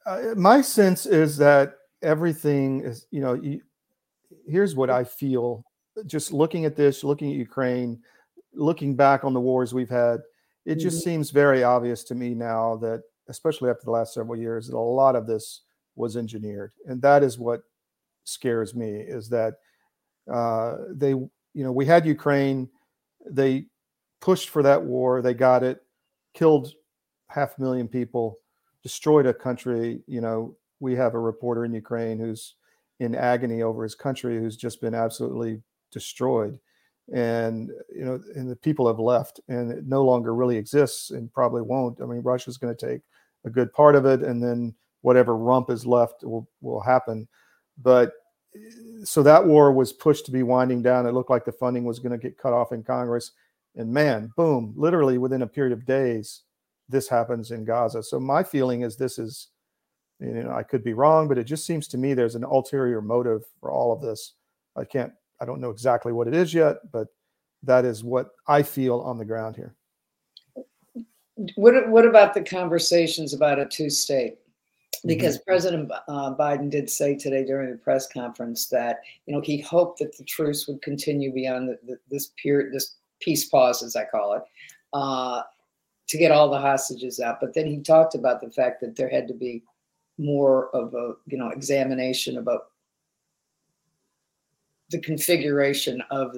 uh, 0.06 0.34
my 0.36 0.60
sense 0.60 1.06
is 1.06 1.36
that 1.38 1.74
everything 2.02 2.80
is, 2.80 3.06
you 3.10 3.20
know, 3.20 3.34
you, 3.34 3.60
here's 4.46 4.74
what 4.74 4.90
I 4.90 5.04
feel 5.04 5.64
just 6.06 6.32
looking 6.32 6.64
at 6.64 6.76
this, 6.76 7.04
looking 7.04 7.30
at 7.30 7.36
Ukraine, 7.36 8.00
looking 8.54 8.96
back 8.96 9.24
on 9.24 9.34
the 9.34 9.40
wars 9.40 9.74
we've 9.74 9.90
had. 9.90 10.20
It 10.64 10.76
just 10.76 10.98
mm-hmm. 10.98 11.10
seems 11.10 11.30
very 11.30 11.64
obvious 11.64 12.04
to 12.04 12.14
me 12.14 12.34
now 12.34 12.76
that 12.76 13.02
especially 13.28 13.70
after 13.70 13.84
the 13.84 13.90
last 13.90 14.14
several 14.14 14.38
years, 14.38 14.68
that 14.68 14.76
a 14.76 14.78
lot 14.78 15.16
of 15.16 15.26
this 15.26 15.62
was 15.96 16.16
engineered, 16.16 16.72
and 16.86 17.00
that 17.02 17.22
is 17.22 17.38
what 17.38 17.62
scares 18.24 18.74
me. 18.74 18.88
Is 18.90 19.28
that 19.30 19.54
uh, 20.32 20.76
they, 20.90 21.14
you 21.54 21.64
know, 21.64 21.72
we 21.72 21.86
had 21.86 22.06
Ukraine, 22.06 22.68
they 23.28 23.66
pushed 24.20 24.48
for 24.48 24.62
that 24.62 24.82
war, 24.82 25.22
they 25.22 25.34
got 25.34 25.62
it, 25.62 25.82
killed 26.34 26.72
half 27.28 27.58
a 27.58 27.60
million 27.60 27.88
people, 27.88 28.38
destroyed 28.82 29.26
a 29.26 29.34
country. 29.34 30.02
You 30.06 30.20
know, 30.20 30.56
we 30.80 30.94
have 30.96 31.14
a 31.14 31.18
reporter 31.20 31.64
in 31.64 31.74
Ukraine 31.74 32.18
who's 32.18 32.54
in 33.00 33.14
agony 33.14 33.62
over 33.62 33.82
his 33.82 33.94
country, 33.94 34.38
who's 34.38 34.56
just 34.56 34.80
been 34.80 34.94
absolutely 34.94 35.62
destroyed 35.90 36.58
and 37.12 37.72
you 37.92 38.04
know 38.04 38.20
and 38.36 38.48
the 38.48 38.54
people 38.54 38.86
have 38.86 39.00
left 39.00 39.40
and 39.48 39.72
it 39.72 39.84
no 39.84 40.04
longer 40.04 40.36
really 40.36 40.56
exists 40.56 41.10
and 41.10 41.32
probably 41.32 41.60
won't 41.60 42.00
i 42.00 42.04
mean 42.04 42.22
russia's 42.22 42.56
going 42.56 42.74
to 42.74 42.86
take 42.86 43.00
a 43.44 43.50
good 43.50 43.72
part 43.72 43.94
of 43.94 44.06
it, 44.06 44.22
and 44.22 44.42
then 44.42 44.74
whatever 45.00 45.36
rump 45.36 45.70
is 45.70 45.86
left 45.86 46.24
will 46.24 46.48
will 46.60 46.80
happen. 46.80 47.28
But 47.82 48.12
so 49.04 49.22
that 49.22 49.46
war 49.46 49.72
was 49.72 49.92
pushed 49.92 50.26
to 50.26 50.32
be 50.32 50.42
winding 50.42 50.82
down. 50.82 51.06
It 51.06 51.12
looked 51.12 51.30
like 51.30 51.44
the 51.44 51.52
funding 51.52 51.84
was 51.84 51.98
going 51.98 52.12
to 52.12 52.18
get 52.18 52.38
cut 52.38 52.52
off 52.52 52.72
in 52.72 52.82
Congress, 52.82 53.32
and 53.76 53.92
man, 53.92 54.32
boom! 54.36 54.74
Literally 54.76 55.18
within 55.18 55.42
a 55.42 55.46
period 55.46 55.72
of 55.72 55.86
days, 55.86 56.42
this 56.88 57.08
happens 57.08 57.50
in 57.50 57.64
Gaza. 57.64 58.02
So 58.02 58.20
my 58.20 58.42
feeling 58.42 58.82
is 58.82 58.96
this 58.96 59.18
is, 59.18 59.48
you 60.20 60.44
know, 60.44 60.52
I 60.52 60.62
could 60.62 60.84
be 60.84 60.92
wrong, 60.92 61.28
but 61.28 61.38
it 61.38 61.44
just 61.44 61.66
seems 61.66 61.88
to 61.88 61.98
me 61.98 62.14
there's 62.14 62.34
an 62.34 62.44
ulterior 62.44 63.00
motive 63.00 63.44
for 63.60 63.70
all 63.70 63.92
of 63.92 64.00
this. 64.00 64.34
I 64.76 64.84
can't, 64.84 65.12
I 65.40 65.44
don't 65.44 65.60
know 65.60 65.70
exactly 65.70 66.12
what 66.12 66.28
it 66.28 66.34
is 66.34 66.52
yet, 66.52 66.76
but 66.92 67.08
that 67.62 67.84
is 67.84 68.04
what 68.04 68.30
I 68.46 68.62
feel 68.62 69.00
on 69.00 69.18
the 69.18 69.24
ground 69.24 69.56
here. 69.56 69.74
What 71.56 71.88
what 71.88 72.06
about 72.06 72.34
the 72.34 72.42
conversations 72.42 73.32
about 73.32 73.58
a 73.58 73.66
two 73.66 73.88
state? 73.88 74.38
Because 75.04 75.36
mm-hmm. 75.36 75.50
President 75.50 75.92
uh, 76.08 76.34
Biden 76.34 76.70
did 76.70 76.88
say 76.88 77.16
today 77.16 77.44
during 77.44 77.70
the 77.70 77.78
press 77.78 78.06
conference 78.06 78.66
that 78.68 79.00
you 79.26 79.34
know 79.34 79.40
he 79.40 79.60
hoped 79.60 79.98
that 79.98 80.16
the 80.16 80.24
truce 80.24 80.68
would 80.68 80.80
continue 80.82 81.32
beyond 81.32 81.68
the, 81.68 81.78
the, 81.86 81.98
this 82.10 82.32
period, 82.40 82.72
this 82.72 82.96
peace 83.20 83.46
pause, 83.46 83.82
as 83.82 83.96
I 83.96 84.04
call 84.04 84.34
it, 84.34 84.42
uh, 84.92 85.42
to 86.08 86.18
get 86.18 86.30
all 86.30 86.50
the 86.50 86.60
hostages 86.60 87.20
out. 87.20 87.38
But 87.40 87.54
then 87.54 87.66
he 87.66 87.80
talked 87.80 88.14
about 88.14 88.40
the 88.40 88.50
fact 88.50 88.80
that 88.80 88.94
there 88.94 89.08
had 89.08 89.26
to 89.28 89.34
be 89.34 89.62
more 90.18 90.68
of 90.74 90.94
a 90.94 91.14
you 91.26 91.38
know 91.38 91.48
examination 91.48 92.38
about 92.38 92.66
the 94.90 95.00
configuration 95.00 96.02
of 96.10 96.36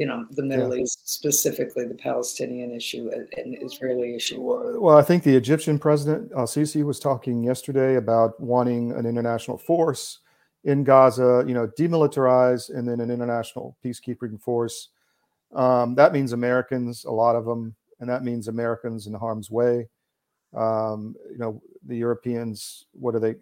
you 0.00 0.06
know 0.06 0.24
the 0.30 0.42
Middle 0.42 0.74
yeah. 0.74 0.82
East, 0.82 1.06
specifically 1.06 1.84
the 1.84 1.94
Palestinian 1.94 2.72
issue 2.72 3.10
and 3.36 3.58
Israeli 3.60 4.14
issue. 4.16 4.40
Well, 4.40 4.96
I 4.96 5.02
think 5.02 5.22
the 5.22 5.36
Egyptian 5.36 5.78
president 5.78 6.32
Al 6.34 6.46
Sisi 6.46 6.82
was 6.82 6.98
talking 6.98 7.44
yesterday 7.44 7.96
about 7.96 8.40
wanting 8.40 8.92
an 8.92 9.04
international 9.04 9.58
force 9.58 10.20
in 10.64 10.84
Gaza, 10.84 11.44
you 11.46 11.52
know, 11.52 11.66
demilitarize 11.78 12.74
and 12.74 12.88
then 12.88 13.00
an 13.00 13.10
international 13.10 13.76
peacekeeping 13.84 14.40
force. 14.40 14.88
Um, 15.54 15.94
that 15.96 16.14
means 16.14 16.32
Americans, 16.32 17.04
a 17.04 17.10
lot 17.10 17.36
of 17.36 17.44
them, 17.44 17.74
and 18.00 18.08
that 18.08 18.24
means 18.24 18.48
Americans 18.48 19.06
in 19.06 19.12
harm's 19.12 19.50
way. 19.50 19.86
Um, 20.56 21.14
you 21.30 21.36
know, 21.36 21.60
the 21.86 21.96
Europeans, 21.96 22.86
what 22.92 23.14
are 23.14 23.20
they? 23.20 23.34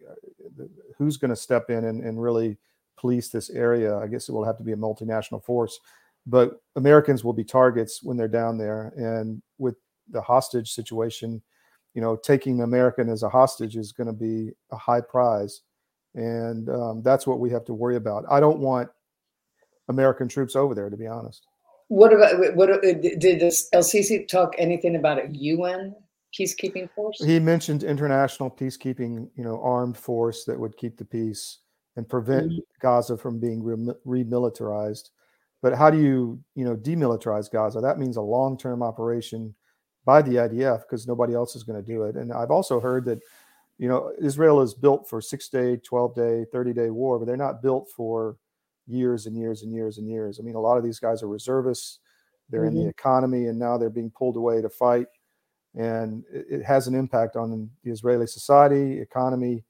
Who's 0.96 1.18
going 1.18 1.30
to 1.30 1.36
step 1.36 1.70
in 1.70 1.84
and, 1.84 2.02
and 2.02 2.20
really 2.20 2.58
police 2.96 3.28
this 3.28 3.48
area? 3.48 3.96
I 3.96 4.08
guess 4.08 4.28
it 4.28 4.32
will 4.32 4.44
have 4.44 4.56
to 4.56 4.64
be 4.64 4.72
a 4.72 4.76
multinational 4.76 5.44
force 5.44 5.78
but 6.26 6.60
Americans 6.76 7.25
will 7.25 7.32
be 7.32 7.44
targets 7.44 8.02
when 8.02 8.16
they're 8.16 8.28
down 8.28 8.58
there. 8.58 8.92
And 8.96 9.42
with 9.58 9.76
the 10.10 10.20
hostage 10.20 10.72
situation, 10.72 11.42
you 11.94 12.02
know, 12.02 12.16
taking 12.16 12.62
American 12.62 13.08
as 13.08 13.22
a 13.22 13.28
hostage 13.28 13.76
is 13.76 13.92
going 13.92 14.06
to 14.06 14.12
be 14.12 14.52
a 14.70 14.76
high 14.76 15.00
prize, 15.00 15.62
and 16.14 16.68
um, 16.68 17.02
that's 17.02 17.26
what 17.26 17.40
we 17.40 17.50
have 17.50 17.64
to 17.66 17.75
worry 17.75 17.96
about. 17.96 18.25
I 18.30 18.40
don't 18.40 18.58
want 18.58 18.88
American 19.88 20.28
troops 20.28 20.54
over 20.54 20.75
there, 20.75 20.90
to 20.90 20.96
be 20.96 21.06
honest. 21.06 21.46
What 21.88 22.12
about 22.12 22.54
what 22.54 22.70
uh, 22.70 22.80
did 22.80 23.40
this 23.40 23.68
El 23.72 23.82
Sisi 23.82 24.28
talk 24.28 24.54
anything 24.58 24.96
about 24.96 25.25
a 25.25 25.28
UN 25.32 25.94
peacekeeping 26.38 26.90
force? 26.94 27.22
He 27.25 27.38
mentioned 27.38 27.82
international 27.82 28.50
peacekeeping, 28.50 29.28
you 29.34 29.44
know, 29.44 29.60
armed 29.62 29.96
force 29.96 30.44
that 30.44 30.58
would 30.58 30.76
keep 30.76 30.98
the 30.98 31.04
peace 31.04 31.60
and 31.96 32.08
prevent 32.08 32.50
mm-hmm. 32.50 32.58
Gaza 32.80 33.16
from 33.16 33.40
being 33.40 33.62
remilitarized. 34.06 35.10
But 35.62 35.74
how 35.74 35.90
do 35.90 35.98
you, 35.98 36.40
you 36.54 36.64
know, 36.64 36.76
demilitarize 36.76 37.50
Gaza? 37.50 37.80
That 37.80 37.98
means 37.98 38.16
a 38.16 38.22
long-term 38.22 38.82
operation 38.82 39.54
by 40.04 40.22
the 40.22 40.36
IDF 40.36 40.82
because 40.82 41.06
nobody 41.06 41.34
else 41.34 41.56
is 41.56 41.64
going 41.64 41.82
to 41.82 41.86
do 41.86 42.04
it. 42.04 42.16
And 42.16 42.32
I've 42.32 42.50
also 42.50 42.80
heard 42.80 43.04
that, 43.06 43.18
you 43.78 43.88
know, 43.88 44.12
Israel 44.20 44.60
is 44.62 44.74
built 44.74 45.08
for 45.08 45.20
six-day, 45.20 45.78
12-day, 45.78 46.46
30-day 46.54 46.90
war, 46.90 47.18
but 47.18 47.26
they're 47.26 47.36
not 47.36 47.62
built 47.62 47.90
for 47.94 48.36
years 48.86 49.26
and 49.26 49.36
years 49.36 49.62
and 49.62 49.72
years 49.72 49.98
and 49.98 50.08
years. 50.08 50.38
I 50.38 50.42
mean, 50.42 50.54
a 50.54 50.60
lot 50.60 50.78
of 50.78 50.84
these 50.84 50.98
guys 50.98 51.22
are 51.22 51.28
reservists. 51.28 51.98
They're 52.48 52.60
mm-hmm. 52.60 52.68
in 52.68 52.74
the 52.74 52.80
mm-hmm. 52.82 52.90
economy, 52.90 53.46
and 53.46 53.58
now 53.58 53.76
they're 53.76 53.90
being 53.90 54.10
pulled 54.10 54.36
away 54.36 54.62
to 54.62 54.68
fight. 54.68 55.06
And 55.74 56.24
it, 56.32 56.46
it 56.48 56.64
has 56.64 56.86
an 56.86 56.94
impact 56.94 57.36
on 57.36 57.68
the 57.84 57.90
Israeli 57.90 58.26
society, 58.26 59.00
economy, 59.00 59.64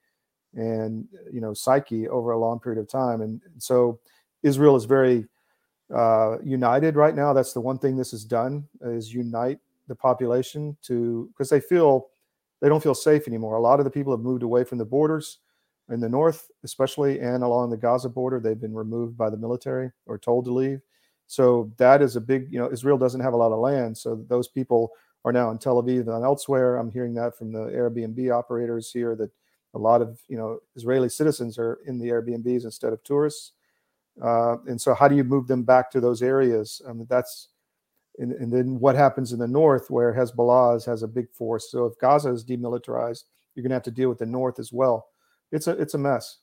and 0.54 1.07
you 1.30 1.40
know 1.40 1.52
psyche 1.52 2.09
over 2.09 2.30
a 2.30 2.38
long 2.38 2.59
period 2.61 2.80
of 2.80 2.88
time. 2.88 3.21
And 3.21 3.40
so 3.59 4.00
Israel 4.42 4.76
is 4.76 4.85
very 4.85 5.26
uh, 5.95 6.38
united 6.42 6.97
right 6.97 7.14
now. 7.14 7.33
That's 7.33 7.52
the 7.52 7.61
one 7.61 7.78
thing 7.78 7.97
this 7.97 8.11
has 8.11 8.25
done 8.25 8.66
is 8.83 9.12
unite 9.12 9.59
the 9.88 9.95
population 9.95 10.76
to 10.83 11.28
because 11.33 11.49
they 11.49 11.61
feel 11.61 12.09
they 12.61 12.68
don't 12.68 12.83
feel 12.83 12.95
safe 12.95 13.28
anymore. 13.28 13.57
A 13.57 13.61
lot 13.61 13.78
of 13.80 13.85
the 13.85 13.90
people 13.90 14.12
have 14.12 14.21
moved 14.21 14.42
away 14.42 14.64
from 14.64 14.78
the 14.78 14.85
borders 14.85 15.38
in 15.90 16.00
the 16.00 16.09
north, 16.09 16.50
especially 16.64 17.21
and 17.21 17.42
along 17.42 17.71
the 17.71 17.76
Gaza 17.76 18.09
border. 18.09 18.40
They've 18.40 18.61
been 18.61 18.75
removed 18.75 19.16
by 19.16 19.30
the 19.30 19.37
military 19.37 19.90
or 20.07 20.18
told 20.18 20.45
to 20.47 20.52
leave. 20.52 20.80
So 21.26 21.71
that 21.76 22.02
is 22.02 22.16
a 22.16 22.21
big, 22.21 22.50
you 22.50 22.59
know, 22.59 22.71
Israel 22.73 22.99
doesn't 22.99 23.21
have 23.21 23.35
a 23.35 23.37
lot 23.37 23.52
of 23.52 23.59
land. 23.59 23.97
So 23.97 24.25
those 24.28 24.49
people 24.49 24.92
are 25.25 25.33
now 25.33 25.50
in 25.50 25.59
Tel 25.59 25.83
Aviv 25.83 26.09
and 26.09 26.25
elsewhere. 26.25 26.76
I'm 26.76 26.90
hearing 26.90 27.14
that 27.14 27.37
from 27.37 27.52
the 27.52 27.66
Airbnb 27.66 28.33
operators 28.33 28.90
here 28.90 29.14
that 29.16 29.30
a 29.75 29.78
lot 29.78 30.00
of, 30.00 30.18
you 30.28 30.37
know, 30.37 30.61
Israeli 30.75 31.09
citizens 31.09 31.59
are 31.59 31.80
in 31.87 31.99
the 31.99 32.09
Airbnbs 32.09 32.64
instead 32.64 32.92
of 32.92 33.02
tourists. 33.04 33.52
Uh, 34.23 34.57
and 34.67 34.81
so, 34.81 34.95
how 34.95 35.09
do 35.09 35.17
you 35.17 35.25
move 35.25 35.47
them 35.47 35.63
back 35.63 35.91
to 35.93 36.01
those 36.01 36.23
areas? 36.23 36.83
I 36.89 36.93
mean, 36.93 37.07
that's 37.09 37.49
and, 38.19 38.33
and, 38.33 38.53
then 38.53 38.81
what 38.81 38.97
happens 38.97 39.33
in 39.33 39.39
the 39.39 39.47
north 39.47 39.91
where 39.91 40.13
Hezbollah 40.13 40.85
has 40.87 41.03
a 41.03 41.09
big 41.09 41.31
force. 41.31 41.71
So 41.71 41.87
if 41.87 41.99
Gaza 42.01 42.31
is 42.31 42.45
demilitarized, 42.45 43.25
you're 43.55 43.63
going 43.63 43.71
to 43.71 43.77
have 43.77 43.83
to 43.85 43.91
deal 43.91 44.09
with 44.09 44.19
the 44.19 44.27
north 44.27 44.59
as 44.59 44.73
well. 44.73 45.07
It's 45.53 45.67
a 45.67 45.73
it's 45.73 45.95
a 45.95 45.99
mess. 45.99 46.39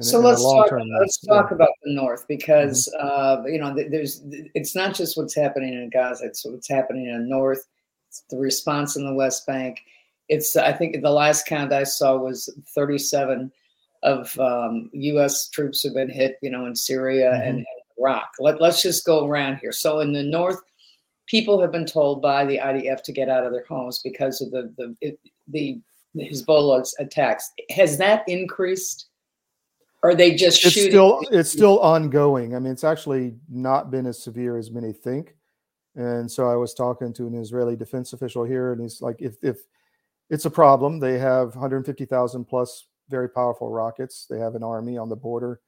So 0.00 0.20
let's 0.20 0.40
talk. 0.40 0.70
let's 1.00 1.18
yeah. 1.22 1.34
talk 1.34 1.50
about 1.50 1.70
the 1.82 1.92
North 1.92 2.26
because 2.28 2.88
mm-hmm. 3.00 3.44
uh, 3.44 3.46
you 3.46 3.58
know 3.58 3.74
there's 3.74 4.22
it's 4.54 4.76
not 4.76 4.94
just 4.94 5.16
what's 5.16 5.34
happening 5.34 5.74
in 5.74 5.90
Gaza; 5.90 6.26
it's 6.26 6.44
what's 6.44 6.68
happening 6.68 7.06
in 7.06 7.22
the 7.22 7.28
North. 7.28 7.66
It's 8.08 8.22
the 8.30 8.38
response 8.38 8.96
in 8.96 9.04
the 9.04 9.14
West 9.14 9.46
Bank. 9.46 9.80
It's 10.28 10.56
I 10.56 10.72
think 10.72 11.02
the 11.02 11.10
last 11.10 11.46
count 11.46 11.72
I 11.72 11.84
saw 11.84 12.16
was 12.16 12.48
37 12.74 13.50
of 14.02 14.38
um, 14.38 14.90
U.S. 14.92 15.48
troops 15.48 15.82
have 15.82 15.94
been 15.94 16.10
hit, 16.10 16.36
you 16.42 16.50
know, 16.50 16.66
in 16.66 16.74
Syria 16.74 17.30
mm-hmm. 17.32 17.48
and, 17.48 17.58
and 17.58 17.66
Iraq. 17.98 18.30
Let, 18.38 18.60
let's 18.60 18.82
just 18.82 19.04
go 19.04 19.26
around 19.26 19.56
here. 19.56 19.72
So 19.72 20.00
in 20.00 20.12
the 20.12 20.22
North, 20.22 20.60
people 21.26 21.60
have 21.60 21.72
been 21.72 21.86
told 21.86 22.22
by 22.22 22.44
the 22.44 22.58
IDF 22.58 23.02
to 23.02 23.12
get 23.12 23.28
out 23.28 23.44
of 23.44 23.52
their 23.52 23.64
homes 23.68 24.00
because 24.02 24.40
of 24.40 24.50
the 24.50 24.72
the 24.78 25.16
the 25.48 25.80
Hezbollah's 26.16 26.94
attacks. 26.98 27.50
Has 27.70 27.98
that 27.98 28.24
increased? 28.28 29.06
Or 30.02 30.10
are 30.10 30.14
they 30.14 30.34
just 30.36 30.64
it's 30.64 30.74
shooting? 30.74 30.90
still 30.90 31.20
it's 31.30 31.50
still 31.50 31.80
ongoing. 31.80 32.54
I 32.54 32.60
mean, 32.60 32.72
it's 32.72 32.84
actually 32.84 33.34
not 33.48 33.90
been 33.90 34.06
as 34.06 34.22
severe 34.22 34.56
as 34.56 34.70
many 34.70 34.92
think. 34.92 35.34
And 35.96 36.30
so 36.30 36.48
I 36.48 36.54
was 36.54 36.74
talking 36.74 37.12
to 37.14 37.26
an 37.26 37.34
Israeli 37.34 37.74
defense 37.74 38.12
official 38.12 38.44
here, 38.44 38.72
and 38.72 38.80
he's 38.80 39.02
like, 39.02 39.16
if 39.20 39.42
if 39.42 39.58
it's 40.30 40.44
a 40.44 40.50
problem, 40.50 41.00
they 41.00 41.18
have 41.18 41.48
150,000 41.56 42.44
plus 42.44 42.86
very 43.08 43.28
powerful 43.28 43.70
rockets. 43.70 44.26
They 44.28 44.38
have 44.38 44.54
an 44.54 44.62
army 44.62 44.96
on 44.98 45.08
the 45.08 45.16
border 45.16 45.60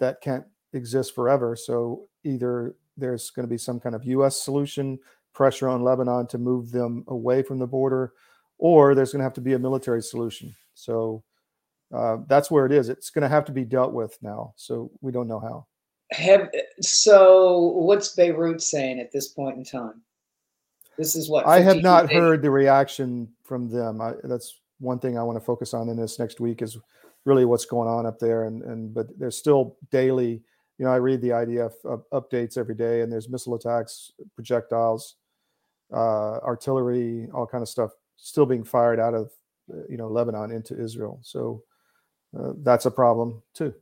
that 0.00 0.20
can't 0.20 0.44
exist 0.72 1.14
forever. 1.14 1.56
So 1.56 2.08
either 2.24 2.74
there's 2.96 3.30
going 3.30 3.46
to 3.46 3.50
be 3.50 3.58
some 3.58 3.80
kind 3.80 3.94
of 3.94 4.04
U.S. 4.04 4.40
solution, 4.40 4.98
pressure 5.32 5.68
on 5.68 5.82
Lebanon 5.82 6.26
to 6.28 6.38
move 6.38 6.70
them 6.70 7.04
away 7.08 7.42
from 7.42 7.58
the 7.58 7.66
border, 7.66 8.12
or 8.58 8.94
there's 8.94 9.12
going 9.12 9.20
to 9.20 9.24
have 9.24 9.34
to 9.34 9.40
be 9.40 9.54
a 9.54 9.58
military 9.58 10.02
solution. 10.02 10.54
So 10.74 11.22
uh, 11.94 12.18
that's 12.26 12.50
where 12.50 12.66
it 12.66 12.72
is. 12.72 12.88
It's 12.88 13.10
going 13.10 13.22
to 13.22 13.28
have 13.28 13.44
to 13.46 13.52
be 13.52 13.64
dealt 13.64 13.92
with 13.92 14.18
now. 14.22 14.54
So 14.56 14.90
we 15.00 15.12
don't 15.12 15.28
know 15.28 15.40
how. 15.40 15.66
Have 16.12 16.50
so 16.80 17.58
what's 17.58 18.14
Beirut 18.14 18.60
saying 18.60 19.00
at 19.00 19.12
this 19.12 19.28
point 19.28 19.56
in 19.56 19.64
time? 19.64 20.02
This 20.98 21.16
is 21.16 21.30
what 21.30 21.46
I 21.46 21.60
have 21.60 21.82
not 21.82 22.08
days? 22.08 22.18
heard 22.18 22.42
the 22.42 22.50
reaction 22.50 23.28
from 23.44 23.70
them. 23.70 24.00
I, 24.00 24.12
that's 24.24 24.60
one 24.82 24.98
thing 24.98 25.16
I 25.16 25.22
want 25.22 25.38
to 25.38 25.44
focus 25.44 25.72
on 25.74 25.88
in 25.88 25.96
this 25.96 26.18
next 26.18 26.40
week 26.40 26.60
is 26.60 26.76
really 27.24 27.44
what's 27.44 27.64
going 27.64 27.88
on 27.88 28.04
up 28.04 28.18
there. 28.18 28.44
And 28.44 28.62
and 28.62 28.92
but 28.92 29.06
there's 29.18 29.36
still 29.36 29.76
daily 29.90 30.42
you 30.78 30.88
know, 30.88 30.92
I 30.92 30.96
read 30.96 31.20
the 31.20 31.28
IDF 31.28 31.74
updates 32.12 32.58
every 32.58 32.74
day, 32.74 33.02
and 33.02 33.12
there's 33.12 33.28
missile 33.28 33.54
attacks, 33.54 34.10
projectiles, 34.34 35.14
uh, 35.92 36.38
artillery, 36.38 37.28
all 37.32 37.46
kind 37.46 37.62
of 37.62 37.68
stuff 37.68 37.92
still 38.16 38.46
being 38.46 38.64
fired 38.64 38.98
out 38.98 39.14
of 39.14 39.30
you 39.88 39.96
know 39.96 40.08
Lebanon 40.08 40.50
into 40.50 40.76
Israel. 40.76 41.20
So 41.22 41.62
uh, 42.36 42.54
that's 42.64 42.86
a 42.86 42.90
problem 42.90 43.42
too. 43.54 43.74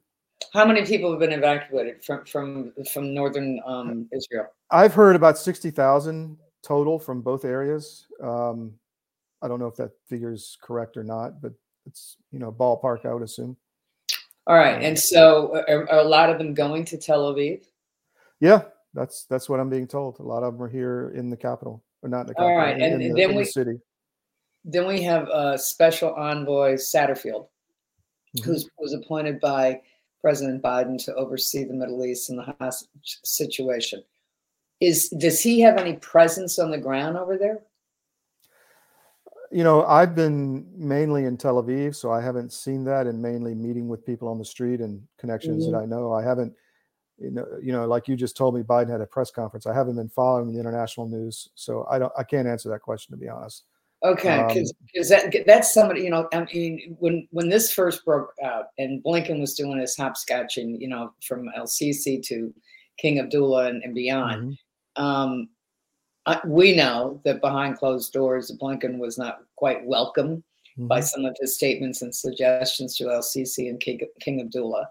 How 0.52 0.66
many 0.66 0.84
people 0.84 1.10
have 1.10 1.20
been 1.20 1.32
evacuated 1.32 2.04
from 2.04 2.24
from 2.24 2.72
from 2.92 3.14
northern 3.14 3.60
um, 3.64 4.08
Israel? 4.12 4.48
I've 4.70 4.92
heard 4.92 5.16
about 5.16 5.38
sixty 5.38 5.70
thousand 5.70 6.36
total 6.62 6.98
from 6.98 7.22
both 7.22 7.44
areas. 7.44 8.08
Um, 8.22 8.74
I 9.42 9.48
don't 9.48 9.58
know 9.58 9.66
if 9.66 9.76
that 9.76 9.92
figure 10.08 10.32
is 10.32 10.56
correct 10.62 10.96
or 10.96 11.04
not, 11.04 11.40
but 11.40 11.52
it's 11.86 12.16
you 12.30 12.38
know 12.38 12.52
ballpark. 12.52 13.06
I 13.06 13.14
would 13.14 13.22
assume. 13.22 13.56
All 14.46 14.56
right, 14.56 14.82
and 14.82 14.98
so 14.98 15.62
are, 15.68 15.88
are, 15.90 15.98
a 15.98 16.04
lot 16.04 16.30
of 16.30 16.38
them 16.38 16.54
going 16.54 16.84
to 16.86 16.98
Tel 16.98 17.32
Aviv? 17.32 17.64
Yeah, 18.40 18.62
that's 18.94 19.24
that's 19.24 19.48
what 19.48 19.60
I'm 19.60 19.70
being 19.70 19.86
told. 19.86 20.18
A 20.18 20.22
lot 20.22 20.42
of 20.42 20.54
them 20.54 20.62
are 20.62 20.68
here 20.68 21.12
in 21.14 21.30
the 21.30 21.36
capital, 21.36 21.84
or 22.02 22.08
not 22.08 22.22
in 22.22 22.26
the 22.28 22.34
capital. 22.34 22.50
All 22.50 22.56
right, 22.56 22.80
and, 22.80 23.00
the, 23.00 23.12
then 23.12 23.34
we 23.34 23.44
the 23.44 23.50
city. 23.50 23.78
Then 24.64 24.86
we 24.86 25.02
have 25.02 25.28
a 25.28 25.56
special 25.58 26.14
envoy 26.14 26.74
Satterfield, 26.74 27.46
mm-hmm. 28.36 28.42
who 28.42 28.58
was 28.78 28.92
appointed 28.92 29.40
by 29.40 29.80
President 30.20 30.62
Biden 30.62 31.02
to 31.04 31.14
oversee 31.14 31.64
the 31.64 31.74
Middle 31.74 32.04
East 32.04 32.28
and 32.30 32.38
the 32.38 32.54
hostage 32.58 33.18
situation. 33.24 34.02
Is 34.80 35.10
does 35.10 35.42
he 35.42 35.60
have 35.60 35.76
any 35.76 35.94
presence 35.94 36.58
on 36.58 36.70
the 36.70 36.78
ground 36.78 37.16
over 37.16 37.36
there? 37.36 37.60
You 39.50 39.64
know, 39.64 39.84
I've 39.84 40.14
been 40.14 40.66
mainly 40.76 41.24
in 41.24 41.36
Tel 41.36 41.62
Aviv, 41.62 41.96
so 41.96 42.12
I 42.12 42.20
haven't 42.20 42.52
seen 42.52 42.84
that, 42.84 43.06
and 43.06 43.20
mainly 43.20 43.54
meeting 43.54 43.88
with 43.88 44.06
people 44.06 44.28
on 44.28 44.38
the 44.38 44.44
street 44.44 44.80
and 44.80 45.02
connections 45.18 45.64
mm-hmm. 45.64 45.72
that 45.72 45.82
I 45.82 45.86
know. 45.86 46.12
I 46.12 46.22
haven't, 46.22 46.54
you 47.18 47.30
know, 47.32 47.46
you 47.60 47.72
know, 47.72 47.86
like 47.86 48.06
you 48.06 48.16
just 48.16 48.36
told 48.36 48.54
me, 48.54 48.62
Biden 48.62 48.90
had 48.90 49.00
a 49.00 49.06
press 49.06 49.30
conference. 49.30 49.66
I 49.66 49.74
haven't 49.74 49.96
been 49.96 50.08
following 50.08 50.52
the 50.52 50.60
international 50.60 51.08
news, 51.08 51.48
so 51.54 51.86
I 51.90 51.98
don't, 51.98 52.12
I 52.16 52.22
can't 52.22 52.46
answer 52.46 52.68
that 52.68 52.80
question 52.80 53.12
to 53.12 53.20
be 53.20 53.28
honest. 53.28 53.64
Okay, 54.02 54.44
because 54.48 55.12
um, 55.12 55.30
that 55.30 55.44
that's 55.46 55.74
somebody, 55.74 56.02
you 56.02 56.10
know, 56.10 56.26
I 56.32 56.46
mean, 56.54 56.96
when 57.00 57.28
when 57.32 57.50
this 57.50 57.72
first 57.72 58.04
broke 58.04 58.32
out, 58.42 58.66
and 58.78 59.02
Blinken 59.04 59.40
was 59.40 59.54
doing 59.54 59.78
his 59.78 59.96
hopscotching, 59.96 60.80
you 60.80 60.88
know, 60.88 61.12
from 61.26 61.50
El 61.54 61.66
Sisi 61.66 62.22
to 62.22 62.54
King 62.98 63.18
Abdullah 63.18 63.66
and, 63.66 63.82
and 63.82 63.94
beyond. 63.94 64.56
Mm-hmm. 64.96 65.02
Um, 65.02 65.48
we 66.46 66.74
know 66.76 67.20
that 67.24 67.40
behind 67.40 67.78
closed 67.78 68.12
doors, 68.12 68.50
Blinken 68.60 68.98
was 68.98 69.18
not 69.18 69.40
quite 69.56 69.84
welcome 69.84 70.42
mm-hmm. 70.78 70.86
by 70.86 71.00
some 71.00 71.24
of 71.24 71.36
his 71.40 71.54
statements 71.54 72.02
and 72.02 72.14
suggestions 72.14 72.96
to 72.96 73.10
El 73.10 73.22
Sisi 73.22 73.68
and 73.68 73.80
King, 73.80 74.00
King 74.20 74.40
Abdullah. 74.40 74.88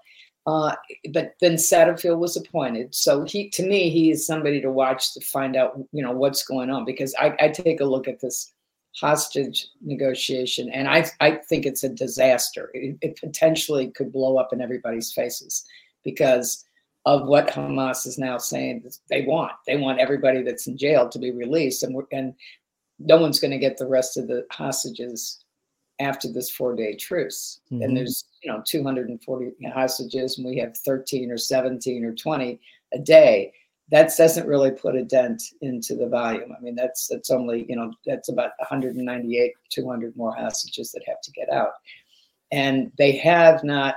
Uh, 0.48 0.76
but 1.12 1.36
then 1.42 1.56
Satterfield 1.56 2.18
was 2.18 2.36
appointed, 2.36 2.96
so 2.96 3.24
he, 3.24 3.50
to 3.50 3.62
me, 3.62 3.90
he 3.90 4.10
is 4.10 4.26
somebody 4.26 4.60
to 4.62 4.72
watch 4.72 5.14
to 5.14 5.22
find 5.22 5.56
out, 5.56 5.80
you 5.92 6.02
know, 6.02 6.12
what's 6.12 6.44
going 6.44 6.72
on. 6.72 6.86
Because 6.86 7.14
I, 7.20 7.36
I 7.40 7.50
take 7.50 7.82
a 7.82 7.86
look 7.86 8.08
at 8.08 8.22
this 8.22 8.52
hostage 9.00 9.68
negotiation, 9.82 10.70
and 10.72 10.88
I, 10.88 11.06
I 11.20 11.36
think 11.36 11.66
it's 11.66 11.84
a 11.84 11.90
disaster. 11.90 12.72
It, 12.74 12.98
it 13.02 13.20
potentially 13.20 13.92
could 13.92 14.12
blow 14.12 14.38
up 14.38 14.52
in 14.52 14.62
everybody's 14.62 15.12
faces 15.12 15.66
because 16.04 16.66
of 17.06 17.28
what 17.28 17.48
Hamas 17.48 18.06
is 18.06 18.18
now 18.18 18.38
saying 18.38 18.84
they 19.10 19.22
want. 19.22 19.54
They 19.66 19.78
want 19.78 20.00
everybody 20.00 20.42
that's 20.44 20.68
in 20.68 20.78
jail 20.78 21.08
to 21.10 21.20
be 21.20 21.32
released, 21.32 21.84
and 21.84 21.96
and 22.12 22.34
no 23.00 23.18
one's 23.18 23.40
going 23.40 23.52
to 23.52 23.58
get 23.58 23.78
the 23.78 23.88
rest 23.88 24.18
of 24.18 24.28
the 24.28 24.46
hostages 24.52 25.44
after 26.00 26.32
this 26.32 26.50
four-day 26.50 26.96
truce. 26.96 27.60
Mm-hmm. 27.72 27.84
And 27.84 27.98
there's 27.98 28.26
you 28.44 28.52
know 28.52 28.62
240 28.66 29.52
hostages, 29.74 30.38
and 30.38 30.48
we 30.48 30.58
have 30.58 30.78
13 30.78 31.32
or 31.32 31.38
17 31.38 32.06
or 32.06 32.14
20 32.14 32.60
a 32.94 33.00
day. 33.00 33.54
That 33.92 34.12
doesn't 34.16 34.48
really 34.48 34.72
put 34.72 34.96
a 34.96 35.04
dent 35.04 35.42
into 35.62 35.96
the 35.96 36.08
volume. 36.08 36.54
I 36.56 36.62
mean, 36.62 36.76
that's 36.76 37.08
that's 37.08 37.30
only 37.30 37.66
you 37.70 37.76
know 37.76 37.94
that's 38.06 38.30
about 38.30 38.52
198, 38.60 39.54
200 39.70 40.16
more 40.16 40.36
hostages 40.36 40.92
that 40.92 41.04
have 41.08 41.22
to 41.22 41.32
get 41.32 41.50
out, 41.50 41.74
and 42.52 42.92
they 42.98 43.14
have 43.18 43.64
not 43.64 43.96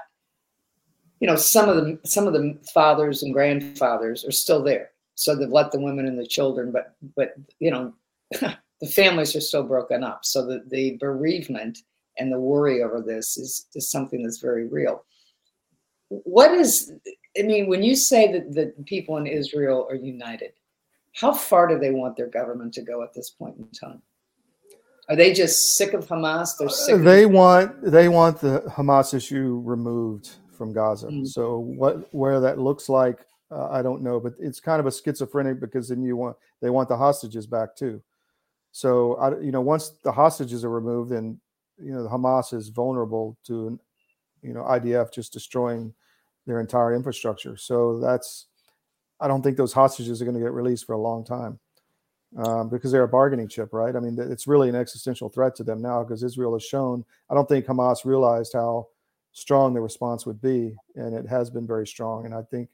you 1.22 1.28
know 1.28 1.36
some 1.36 1.68
of 1.68 1.76
the 1.76 2.00
some 2.04 2.26
of 2.26 2.32
the 2.32 2.58
fathers 2.74 3.22
and 3.22 3.32
grandfathers 3.32 4.24
are 4.24 4.32
still 4.32 4.60
there. 4.60 4.90
So 5.14 5.36
they've 5.36 5.48
let 5.48 5.70
the 5.70 5.78
women 5.78 6.08
and 6.08 6.18
the 6.18 6.26
children 6.26 6.72
but 6.72 6.96
but 7.14 7.34
you 7.60 7.70
know 7.70 7.94
the 8.32 8.88
families 8.92 9.36
are 9.36 9.40
still 9.40 9.62
broken 9.62 10.02
up. 10.02 10.24
So 10.24 10.44
the, 10.44 10.64
the 10.66 10.96
bereavement 10.98 11.78
and 12.18 12.32
the 12.32 12.40
worry 12.40 12.82
over 12.82 13.00
this 13.00 13.38
is, 13.38 13.66
is 13.76 13.88
something 13.88 14.24
that's 14.24 14.40
very 14.40 14.66
real. 14.66 15.04
What 16.08 16.50
is 16.50 16.92
i 17.38 17.42
mean 17.42 17.68
when 17.68 17.84
you 17.84 17.94
say 17.96 18.30
that 18.32 18.52
the 18.52 18.74
people 18.84 19.16
in 19.16 19.26
israel 19.26 19.86
are 19.88 19.94
united 19.94 20.52
how 21.14 21.32
far 21.32 21.66
do 21.66 21.78
they 21.78 21.90
want 21.90 22.16
their 22.16 22.26
government 22.26 22.74
to 22.74 22.82
go 22.82 23.02
at 23.02 23.12
this 23.12 23.30
point 23.30 23.56
in 23.58 23.68
time? 23.68 24.02
Are 25.08 25.16
they 25.16 25.32
just 25.32 25.76
sick 25.76 25.92
of 25.92 26.06
hamas? 26.06 26.56
They're 26.58 26.68
sick 26.68 27.02
they 27.02 27.26
want 27.26 27.82
they 27.82 28.08
want 28.08 28.40
the 28.40 28.60
hamas 28.68 29.12
issue 29.14 29.60
removed 29.64 30.30
from 30.52 30.72
Gaza. 30.72 31.08
Mm. 31.08 31.26
So 31.26 31.58
what 31.58 32.12
where 32.14 32.40
that 32.40 32.58
looks 32.58 32.88
like, 32.88 33.20
uh, 33.50 33.68
I 33.70 33.82
don't 33.82 34.02
know, 34.02 34.20
but 34.20 34.34
it's 34.38 34.60
kind 34.60 34.80
of 34.80 34.86
a 34.86 34.92
schizophrenic 34.92 35.60
because 35.60 35.88
then 35.88 36.02
you 36.02 36.16
want 36.16 36.36
they 36.60 36.70
want 36.70 36.88
the 36.88 36.96
hostages 36.96 37.46
back 37.46 37.74
too. 37.76 38.02
So 38.72 39.16
I, 39.16 39.38
you 39.40 39.52
know, 39.52 39.60
once 39.60 39.90
the 40.02 40.12
hostages 40.12 40.64
are 40.64 40.70
removed, 40.70 41.10
then 41.10 41.40
you 41.78 41.92
know 41.92 42.02
the 42.02 42.08
Hamas 42.08 42.54
is 42.54 42.68
vulnerable 42.68 43.36
to, 43.46 43.78
you 44.42 44.54
know, 44.54 44.62
IDF 44.62 45.12
just 45.12 45.32
destroying 45.32 45.92
their 46.46 46.60
entire 46.60 46.94
infrastructure. 46.94 47.56
So 47.56 47.98
that's, 48.00 48.46
I 49.20 49.28
don't 49.28 49.42
think 49.42 49.56
those 49.56 49.72
hostages 49.72 50.20
are 50.20 50.24
going 50.24 50.36
to 50.36 50.42
get 50.42 50.52
released 50.52 50.86
for 50.86 50.94
a 50.94 50.98
long 50.98 51.24
time. 51.24 51.58
Um, 52.34 52.70
because 52.70 52.90
they're 52.90 53.02
a 53.02 53.08
bargaining 53.08 53.46
chip, 53.46 53.74
right? 53.74 53.94
I 53.94 54.00
mean, 54.00 54.16
it's 54.18 54.46
really 54.46 54.70
an 54.70 54.74
existential 54.74 55.28
threat 55.28 55.54
to 55.56 55.64
them 55.64 55.82
now 55.82 56.02
because 56.02 56.22
Israel 56.22 56.54
has 56.54 56.64
shown. 56.64 57.04
I 57.28 57.34
don't 57.34 57.46
think 57.46 57.66
Hamas 57.66 58.06
realized 58.06 58.54
how 58.54 58.88
strong 59.32 59.74
the 59.74 59.80
response 59.80 60.26
would 60.26 60.40
be, 60.40 60.76
and 60.94 61.14
it 61.14 61.26
has 61.26 61.50
been 61.50 61.66
very 61.66 61.86
strong. 61.86 62.26
And 62.26 62.34
I 62.34 62.42
think 62.42 62.68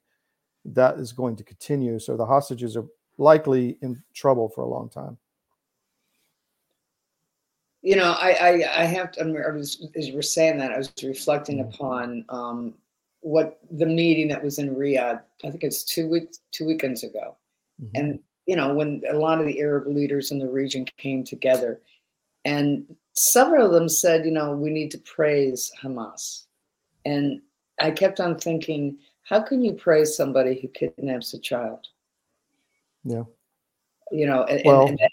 that 0.65 0.99
is 0.99 1.13
going 1.13 1.37
to 1.37 1.45
continue. 1.45 1.99
So 1.99 2.17
the 2.17 2.27
hostages 2.27 2.77
are 2.77 2.87
likely 3.17 3.79
in 3.81 4.03
trouble 4.15 4.49
for 4.49 4.63
a 4.63 4.69
long 4.69 4.89
time. 4.89 5.17
You 7.83 7.97
know, 7.97 8.13
I 8.13 8.31
I, 8.31 8.83
I 8.83 8.85
have 8.85 9.13
to. 9.13 9.23
I 9.23 9.53
was 9.53 9.89
as 9.97 10.09
you 10.09 10.15
were 10.15 10.23
saying 10.23 10.59
that, 10.59 10.73
I 10.73 10.79
was 10.79 10.93
reflecting 11.03 11.59
mm-hmm. 11.59 11.75
upon 11.75 12.25
um, 12.29 12.75
what 13.21 13.61
the 13.71 13.87
meeting 13.87 14.29
that 14.29 14.43
was 14.43 14.59
in 14.59 14.75
Riyadh. 14.75 15.23
I 15.45 15.51
think 15.51 15.63
it's 15.63 15.85
two 15.85 16.09
weeks, 16.09 16.41
two 16.51 16.67
weekends 16.67 17.05
ago, 17.05 17.37
mm-hmm. 17.81 17.91
and 17.95 18.19
you 18.47 18.57
know 18.57 18.75
when 18.75 19.03
a 19.09 19.17
lot 19.17 19.41
of 19.41 19.47
the 19.47 19.61
Arab 19.61 19.87
leaders 19.87 20.33
in 20.33 20.41
the 20.41 20.49
region 20.49 20.87
came 20.97 21.23
together, 21.23 21.81
and 22.45 22.85
several 23.13 23.67
of 23.67 23.73
them 23.73 23.89
said, 23.89 24.25
you 24.25 24.33
know, 24.33 24.57
we 24.57 24.71
need 24.71 24.91
to 24.91 24.99
praise 24.99 25.71
Hamas 25.81 26.48
and 27.09 27.41
I 27.81 27.91
kept 27.91 28.21
on 28.21 28.39
thinking, 28.39 28.99
how 29.23 29.41
can 29.41 29.63
you 29.63 29.73
praise 29.73 30.17
somebody 30.17 30.61
who 30.61 30.69
kidnaps 30.69 31.35
a 31.35 31.39
child? 31.39 31.87
Yeah. 33.05 33.25
You 34.11 34.27
know, 34.27 34.45
and, 34.45 34.63
well, 34.65 34.89
and, 34.89 35.01
and 35.01 35.11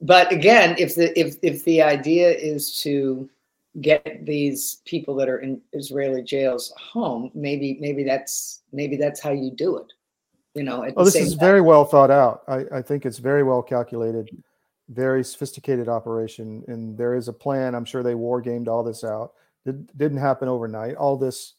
but 0.00 0.30
again, 0.30 0.76
if 0.78 0.94
the 0.94 1.18
if 1.18 1.36
if 1.42 1.64
the 1.64 1.82
idea 1.82 2.30
is 2.30 2.80
to 2.82 3.28
get 3.80 4.24
these 4.24 4.82
people 4.84 5.14
that 5.16 5.28
are 5.28 5.38
in 5.38 5.60
Israeli 5.72 6.22
jails 6.22 6.72
home, 6.78 7.30
maybe 7.34 7.78
maybe 7.80 8.04
that's 8.04 8.62
maybe 8.72 8.96
that's 8.96 9.20
how 9.20 9.32
you 9.32 9.50
do 9.50 9.78
it. 9.78 9.92
You 10.54 10.62
know. 10.62 10.86
Oh, 10.96 11.04
this 11.04 11.16
is 11.16 11.30
time. 11.30 11.40
very 11.40 11.60
well 11.62 11.84
thought 11.84 12.10
out. 12.10 12.42
I, 12.48 12.64
I 12.78 12.82
think 12.82 13.06
it's 13.06 13.18
very 13.18 13.42
well 13.42 13.62
calculated, 13.62 14.28
very 14.90 15.24
sophisticated 15.24 15.88
operation, 15.88 16.62
and 16.68 16.98
there 16.98 17.14
is 17.14 17.28
a 17.28 17.32
plan. 17.32 17.74
I'm 17.74 17.86
sure 17.86 18.02
they 18.02 18.14
war 18.14 18.42
gamed 18.42 18.68
all 18.68 18.82
this 18.82 19.02
out. 19.02 19.32
It 19.66 19.96
didn't 19.96 20.18
happen 20.18 20.48
overnight. 20.48 20.96
All 20.96 21.16
this 21.16 21.54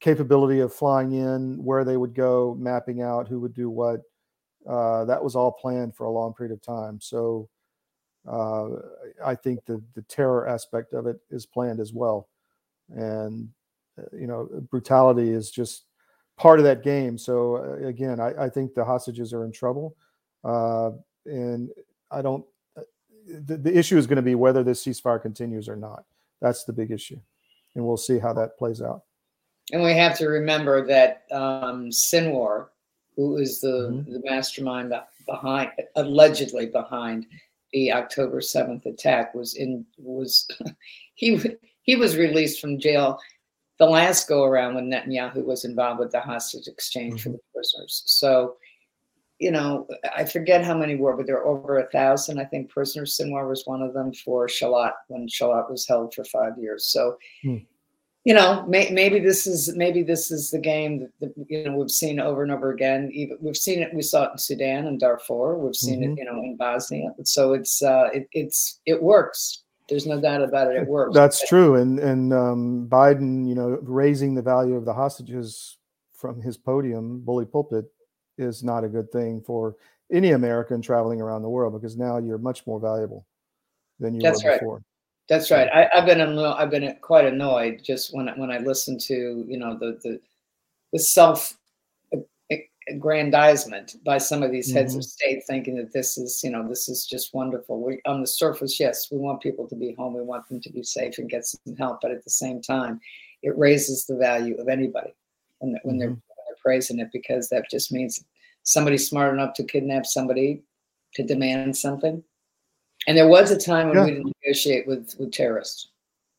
capability 0.00 0.60
of 0.60 0.74
flying 0.74 1.12
in, 1.12 1.62
where 1.62 1.84
they 1.84 1.96
would 1.96 2.14
go, 2.14 2.56
mapping 2.58 3.02
out 3.02 3.28
who 3.28 3.40
would 3.40 3.54
do 3.54 3.70
what. 3.70 4.00
Uh, 4.68 5.04
that 5.04 5.22
was 5.22 5.36
all 5.36 5.52
planned 5.52 5.94
for 5.94 6.04
a 6.04 6.10
long 6.10 6.34
period 6.34 6.52
of 6.52 6.60
time. 6.60 7.00
So 7.00 7.48
uh, 8.26 8.68
I 9.24 9.34
think 9.34 9.64
the 9.64 9.82
the 9.94 10.02
terror 10.02 10.48
aspect 10.48 10.92
of 10.92 11.06
it 11.06 11.18
is 11.30 11.46
planned 11.46 11.80
as 11.80 11.92
well, 11.92 12.28
and 12.88 13.48
uh, 13.98 14.16
you 14.16 14.26
know 14.26 14.48
brutality 14.70 15.30
is 15.30 15.50
just 15.50 15.84
part 16.36 16.58
of 16.58 16.64
that 16.64 16.82
game. 16.82 17.16
So 17.18 17.56
uh, 17.56 17.86
again, 17.86 18.18
I, 18.20 18.44
I, 18.44 18.48
think 18.48 18.74
the 18.74 18.84
hostages 18.84 19.32
are 19.32 19.44
in 19.44 19.52
trouble, 19.52 19.96
uh, 20.44 20.90
and 21.24 21.70
I 22.10 22.20
don't. 22.20 22.44
Uh, 22.76 22.82
the, 23.26 23.56
the 23.56 23.76
issue 23.76 23.96
is 23.96 24.08
going 24.08 24.16
to 24.16 24.22
be 24.22 24.34
whether 24.34 24.64
this 24.64 24.84
ceasefire 24.84 25.22
continues 25.22 25.68
or 25.68 25.76
not. 25.76 26.04
That's 26.40 26.64
the 26.64 26.72
big 26.72 26.90
issue, 26.90 27.18
and 27.74 27.86
we'll 27.86 27.96
see 27.96 28.18
how 28.18 28.32
that 28.34 28.58
plays 28.58 28.82
out. 28.82 29.02
And 29.72 29.82
we 29.82 29.92
have 29.92 30.16
to 30.18 30.28
remember 30.28 30.86
that 30.86 31.24
um, 31.32 31.90
Sinwar, 31.90 32.68
who 33.16 33.38
is 33.38 33.60
the 33.60 33.90
mm-hmm. 33.90 34.12
the 34.12 34.22
mastermind 34.24 34.92
behind, 35.26 35.70
allegedly 35.96 36.66
behind 36.66 37.26
the 37.72 37.92
October 37.92 38.40
7th 38.40 38.86
attack 38.86 39.34
was 39.34 39.56
in 39.56 39.84
was 39.98 40.46
he 41.14 41.40
he 41.82 41.96
was 41.96 42.16
released 42.16 42.60
from 42.60 42.78
jail 42.78 43.18
the 43.78 43.86
last 43.86 44.28
go 44.28 44.44
around 44.44 44.74
when 44.74 44.90
Netanyahu 44.90 45.44
was 45.44 45.64
involved 45.64 46.00
with 46.00 46.12
the 46.12 46.20
hostage 46.20 46.66
exchange 46.66 47.20
mm-hmm. 47.20 47.22
for 47.22 47.28
the 47.30 47.40
prisoners. 47.54 48.02
So, 48.06 48.56
you 49.38 49.50
know, 49.50 49.86
I 50.16 50.24
forget 50.24 50.64
how 50.64 50.76
many 50.76 50.96
were, 50.96 51.16
but 51.16 51.26
there 51.26 51.38
are 51.38 51.46
over 51.46 51.78
a 51.78 51.90
thousand. 51.90 52.38
I 52.38 52.44
think 52.44 52.70
prisoners. 52.70 53.16
Sinwar 53.16 53.48
was 53.48 53.66
one 53.66 53.82
of 53.82 53.92
them 53.94 54.12
for 54.12 54.46
Shalit 54.46 54.92
when 55.08 55.28
Shalit 55.28 55.70
was 55.70 55.86
held 55.86 56.14
for 56.14 56.24
five 56.24 56.58
years. 56.58 56.86
So, 56.86 57.16
mm 57.44 57.64
you 58.26 58.34
know, 58.34 58.64
may, 58.66 58.90
maybe 58.90 59.20
this 59.20 59.46
is 59.46 59.76
maybe 59.76 60.02
this 60.02 60.32
is 60.32 60.50
the 60.50 60.58
game 60.58 60.98
that, 60.98 61.12
that, 61.20 61.46
you 61.48 61.62
know 61.62 61.76
we've 61.76 61.88
seen 61.88 62.18
over 62.18 62.42
and 62.42 62.50
over 62.50 62.72
again. 62.72 63.08
Even 63.14 63.38
we've 63.40 63.56
seen 63.56 63.80
it. 63.80 63.94
We 63.94 64.02
saw 64.02 64.24
it 64.24 64.32
in 64.32 64.38
Sudan 64.38 64.88
and 64.88 64.98
Darfur. 64.98 65.56
We've 65.56 65.76
seen 65.76 66.00
mm-hmm. 66.00 66.12
it, 66.14 66.18
you 66.18 66.24
know, 66.24 66.42
in 66.42 66.56
Bosnia. 66.56 67.14
So 67.22 67.52
it's 67.52 67.84
uh, 67.84 68.08
it, 68.12 68.28
it's 68.32 68.80
it 68.84 69.00
works. 69.00 69.62
There's 69.88 70.08
no 70.08 70.20
doubt 70.20 70.42
about 70.42 70.72
it. 70.72 70.76
It 70.76 70.88
works. 70.88 71.14
That's 71.14 71.38
but, 71.38 71.48
true. 71.48 71.76
And 71.76 72.00
and 72.00 72.32
um, 72.32 72.88
Biden, 72.90 73.48
you 73.48 73.54
know, 73.54 73.78
raising 73.80 74.34
the 74.34 74.42
value 74.42 74.74
of 74.74 74.84
the 74.84 74.92
hostages 74.92 75.78
from 76.12 76.42
his 76.42 76.56
podium, 76.56 77.20
bully 77.20 77.46
pulpit, 77.46 77.84
is 78.38 78.62
not 78.62 78.84
a 78.84 78.88
good 78.88 79.10
thing 79.10 79.40
for 79.40 79.76
any 80.12 80.32
American 80.32 80.80
traveling 80.80 81.20
around 81.20 81.42
the 81.42 81.48
world 81.48 81.72
because 81.72 81.96
now 81.96 82.18
you're 82.18 82.38
much 82.38 82.66
more 82.66 82.78
valuable 82.78 83.26
than 83.98 84.14
you 84.14 84.20
That's 84.20 84.44
were 84.44 84.52
before. 84.52 84.74
Right. 84.74 84.82
That's 85.28 85.50
right. 85.50 85.68
I, 85.68 85.88
have 85.92 86.06
been 86.06 86.20
I've 86.20 86.70
been 86.70 86.96
quite 87.00 87.24
annoyed 87.24 87.82
just 87.82 88.14
when 88.14 88.28
when 88.36 88.50
I 88.50 88.58
listen 88.58 88.98
to 88.98 89.44
you 89.48 89.58
know 89.58 89.76
the 89.76 89.98
the, 90.02 90.20
the 90.92 90.98
self 91.00 91.56
aggrandizement 92.88 93.96
by 94.04 94.18
some 94.18 94.42
of 94.42 94.52
these 94.52 94.72
heads 94.72 94.92
mm-hmm. 94.92 95.00
of 95.00 95.04
state 95.04 95.42
thinking 95.46 95.76
that 95.76 95.92
this 95.92 96.16
is 96.16 96.42
you 96.44 96.50
know 96.50 96.66
this 96.68 96.88
is 96.88 97.04
just 97.04 97.34
wonderful 97.34 97.80
we 97.80 98.00
on 98.06 98.20
the 98.20 98.26
surface 98.26 98.78
yes 98.78 99.08
we 99.10 99.18
want 99.18 99.40
people 99.40 99.66
to 99.66 99.74
be 99.74 99.92
home 99.94 100.14
we 100.14 100.22
want 100.22 100.46
them 100.48 100.60
to 100.60 100.70
be 100.70 100.84
safe 100.84 101.18
and 101.18 101.28
get 101.28 101.44
some 101.44 101.74
help 101.76 101.98
but 102.00 102.12
at 102.12 102.22
the 102.22 102.30
same 102.30 102.62
time 102.62 103.00
it 103.42 103.56
raises 103.58 104.06
the 104.06 104.14
value 104.14 104.56
of 104.56 104.68
anybody 104.68 105.12
when, 105.58 105.72
they're, 105.72 105.80
when, 105.82 105.98
they're, 105.98 106.08
mm-hmm. 106.10 106.14
when 106.14 106.25
praising 106.66 106.98
it 106.98 107.08
because 107.12 107.48
that 107.48 107.70
just 107.70 107.92
means 107.92 108.24
somebody's 108.64 109.08
smart 109.08 109.32
enough 109.32 109.54
to 109.54 109.64
kidnap 109.64 110.04
somebody 110.04 110.62
to 111.14 111.22
demand 111.22 111.76
something 111.76 112.22
and 113.06 113.16
there 113.16 113.28
was 113.28 113.50
a 113.50 113.58
time 113.58 113.88
when 113.88 113.98
yeah. 113.98 114.04
we 114.04 114.10
didn't 114.12 114.36
negotiate 114.42 114.86
with 114.86 115.14
with 115.18 115.32
terrorists 115.32 115.90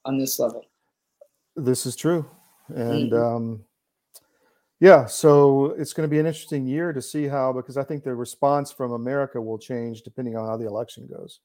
on 0.06 0.18
this 0.18 0.40
level. 0.40 0.66
This 1.56 1.86
is 1.86 1.96
true, 1.96 2.26
and 2.70 3.12
mm-hmm. 3.12 3.36
um, 3.36 3.66
yeah, 4.80 5.06
so 5.06 5.76
it's 5.78 5.94
going 5.94 6.08
to 6.08 6.12
be 6.12 6.20
an 6.20 6.26
interesting 6.26 6.68
year 6.68 6.94
to 6.94 7.02
see 7.02 7.28
how 7.28 7.54
because 7.54 7.78
I 7.78 7.84
think 7.84 8.04
the 8.04 8.14
response 8.14 8.72
from 8.72 8.92
America 8.92 9.42
will 9.42 9.58
change 9.58 10.02
depending 10.02 10.36
on 10.36 10.48
how 10.48 10.58
the 10.58 10.68
election 10.68 11.08
goes. 11.08 11.40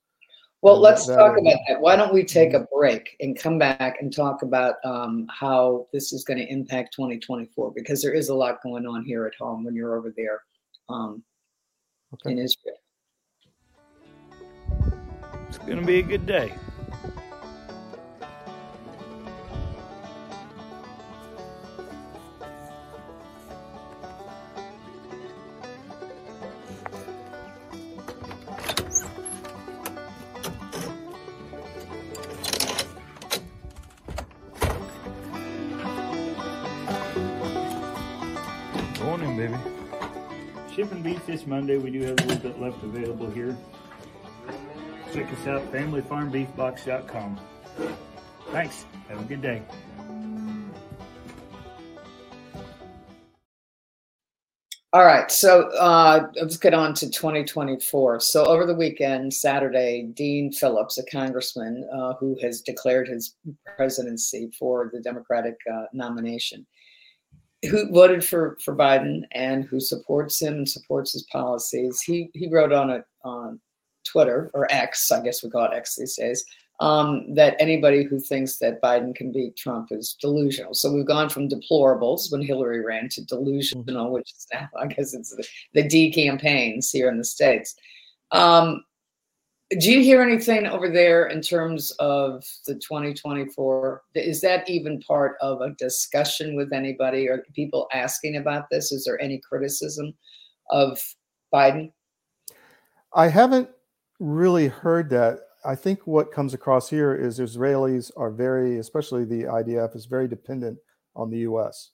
Well, 0.63 0.79
let's 0.79 1.09
that, 1.09 1.17
talk 1.17 1.37
about 1.37 1.59
that. 1.69 1.81
Why 1.81 1.97
don't 1.97 2.15
we 2.15 2.23
take 2.23 2.55
a 2.55 2.69
break 2.73 3.17
and 3.19 3.37
come 3.37 3.59
back 3.59 4.01
and 4.01 4.15
talk 4.15 4.43
about 4.43 4.77
um, 4.85 5.27
how 5.29 5.89
this 5.93 6.13
is 6.13 6.23
going 6.23 6.39
to 6.39 6.47
impact 6.47 6.95
2024? 6.95 7.73
Because 7.73 8.01
there 8.01 8.13
is 8.13 8.29
a 8.29 8.35
lot 8.35 8.63
going 8.63 8.87
on 8.87 9.05
here 9.05 9.27
at 9.27 9.35
home 9.35 9.65
when 9.65 9.75
you're 9.75 9.97
over 9.99 10.15
there 10.17 10.41
um, 10.89 11.25
okay. 12.15 12.31
in 12.31 12.39
Israel. 12.39 12.77
It's 15.49 15.59
going 15.59 15.81
to 15.81 15.85
be 15.85 15.99
a 15.99 16.03
good 16.03 16.27
day. 16.27 16.53
Shipping 40.83 41.03
beef 41.03 41.25
this 41.27 41.47
Monday. 41.47 41.79
We 41.79 41.93
do 41.93 42.03
have 42.03 42.19
a 42.19 42.25
little 42.25 42.51
bit 42.51 42.61
left 42.61 42.83
available 42.83 43.31
here. 43.31 43.57
Check 45.15 45.33
us 45.33 45.47
out, 45.47 45.63
familyfarmbeefbox.com. 45.71 47.41
Thanks. 48.51 48.85
Have 49.09 49.21
a 49.21 49.25
good 49.25 49.41
day. 49.41 49.63
All 54.93 55.05
right, 55.05 55.31
so 55.31 55.69
uh, 55.79 56.27
let's 56.35 56.57
get 56.57 56.75
on 56.75 56.95
to 56.95 57.09
2024. 57.09 58.19
So 58.19 58.45
over 58.45 58.67
the 58.67 58.75
weekend, 58.75 59.33
Saturday, 59.33 60.11
Dean 60.13 60.51
Phillips, 60.51 60.99
a 60.99 61.05
congressman 61.05 61.89
uh, 61.95 62.15
who 62.15 62.37
has 62.43 62.61
declared 62.61 63.07
his 63.07 63.37
presidency 63.77 64.51
for 64.59 64.91
the 64.93 65.01
Democratic 65.01 65.55
uh, 65.73 65.85
nomination, 65.93 66.67
who 67.71 67.91
voted 67.93 68.25
for 68.25 68.59
for 68.65 68.75
Biden 68.75 69.23
and 69.33 69.65
who 69.65 69.81
supports 69.81 70.41
him 70.41 70.55
and 70.55 70.69
supports 70.69 71.13
his 71.13 71.25
policies, 71.25 72.01
he 72.03 72.31
he 72.35 72.49
wrote 72.49 72.73
on 72.73 72.91
it 72.91 73.05
on 73.25 73.61
Twitter 74.05 74.51
or 74.55 74.71
X, 74.73 75.11
I 75.13 75.23
guess 75.23 75.43
we 75.43 75.51
call 75.51 75.65
it 75.65 75.75
X 75.75 75.97
these 75.97 76.17
days, 76.17 76.45
um, 76.81 77.35
that 77.35 77.57
anybody 77.61 78.03
who 78.03 78.19
thinks 78.19 78.59
that 78.59 78.83
Biden 78.83 79.15
can 79.15 79.31
beat 79.31 79.57
Trump 79.57 79.89
is 79.93 80.17
delusional. 80.21 80.75
So 80.75 80.93
we've 80.93 81.07
gone 81.07 81.29
from 81.29 81.49
deplorables 81.49 82.33
when 82.33 82.43
Hillary 82.43 82.85
ran 82.85 83.09
to 83.11 83.25
delusional, 83.25 83.85
mm-hmm. 83.85 84.13
which 84.13 84.33
is 84.33 84.47
now, 84.53 84.69
I 84.81 84.87
guess, 84.87 85.15
it's 85.15 85.35
the, 85.35 85.47
the 85.75 85.89
D 85.89 86.13
campaigns 86.13 86.91
here 86.91 87.09
in 87.09 87.19
the 87.19 87.25
States. 87.25 87.75
Um, 88.33 88.83
do 89.79 89.93
you 89.93 90.03
hear 90.03 90.23
anything 90.23 90.67
over 90.67 90.89
there 90.89 91.27
in 91.27 91.41
terms 91.41 91.93
of 91.93 92.45
the 92.67 92.75
2024? 92.75 94.03
Is 94.15 94.41
that 94.41 94.69
even 94.69 95.01
part 95.01 95.37
of 95.41 95.61
a 95.61 95.71
discussion 95.79 96.57
with 96.57 96.73
anybody? 96.73 97.29
Are 97.29 97.45
people 97.55 97.89
asking 97.93 98.37
about 98.37 98.69
this? 98.71 98.93
Is 98.93 99.05
there 99.05 99.21
any 99.21 99.39
criticism 99.39 100.13
of 100.71 101.01
Biden? 101.53 101.93
I 103.15 103.29
haven't 103.29 103.69
really 104.21 104.69
heard 104.69 105.11
that. 105.11 105.41
I 105.65 105.75
think 105.75 106.07
what 106.07 106.33
comes 106.33 106.55
across 106.55 106.91
here 106.91 107.15
is 107.15 107.39
Israelis 107.39 108.11
are 108.17 108.31
very, 108.31 108.79
especially 108.79 109.25
the 109.25 109.45
IDF, 109.45 109.95
is 109.95 110.07
very 110.07 110.27
dependent 110.27 110.79
on 111.15 111.31
the 111.31 111.39
U.S. 111.39 111.91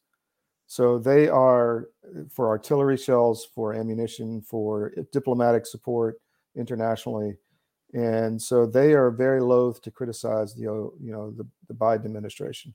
So 0.67 0.99
they 0.99 1.29
are 1.29 1.89
for 2.31 2.49
artillery 2.49 2.97
shells, 2.97 3.47
for 3.55 3.75
ammunition, 3.75 4.41
for 4.41 4.93
diplomatic 5.13 5.67
support 5.67 6.21
internationally, 6.57 7.37
and 7.95 8.41
so 8.41 8.67
they 8.67 8.93
are 8.95 9.11
very 9.11 9.41
loath 9.41 9.81
to 9.83 9.91
criticize 9.91 10.55
the 10.55 10.63
you 10.63 10.95
know 11.01 11.31
the, 11.33 11.47
the 11.69 11.75
Biden 11.75 12.05
administration 12.07 12.75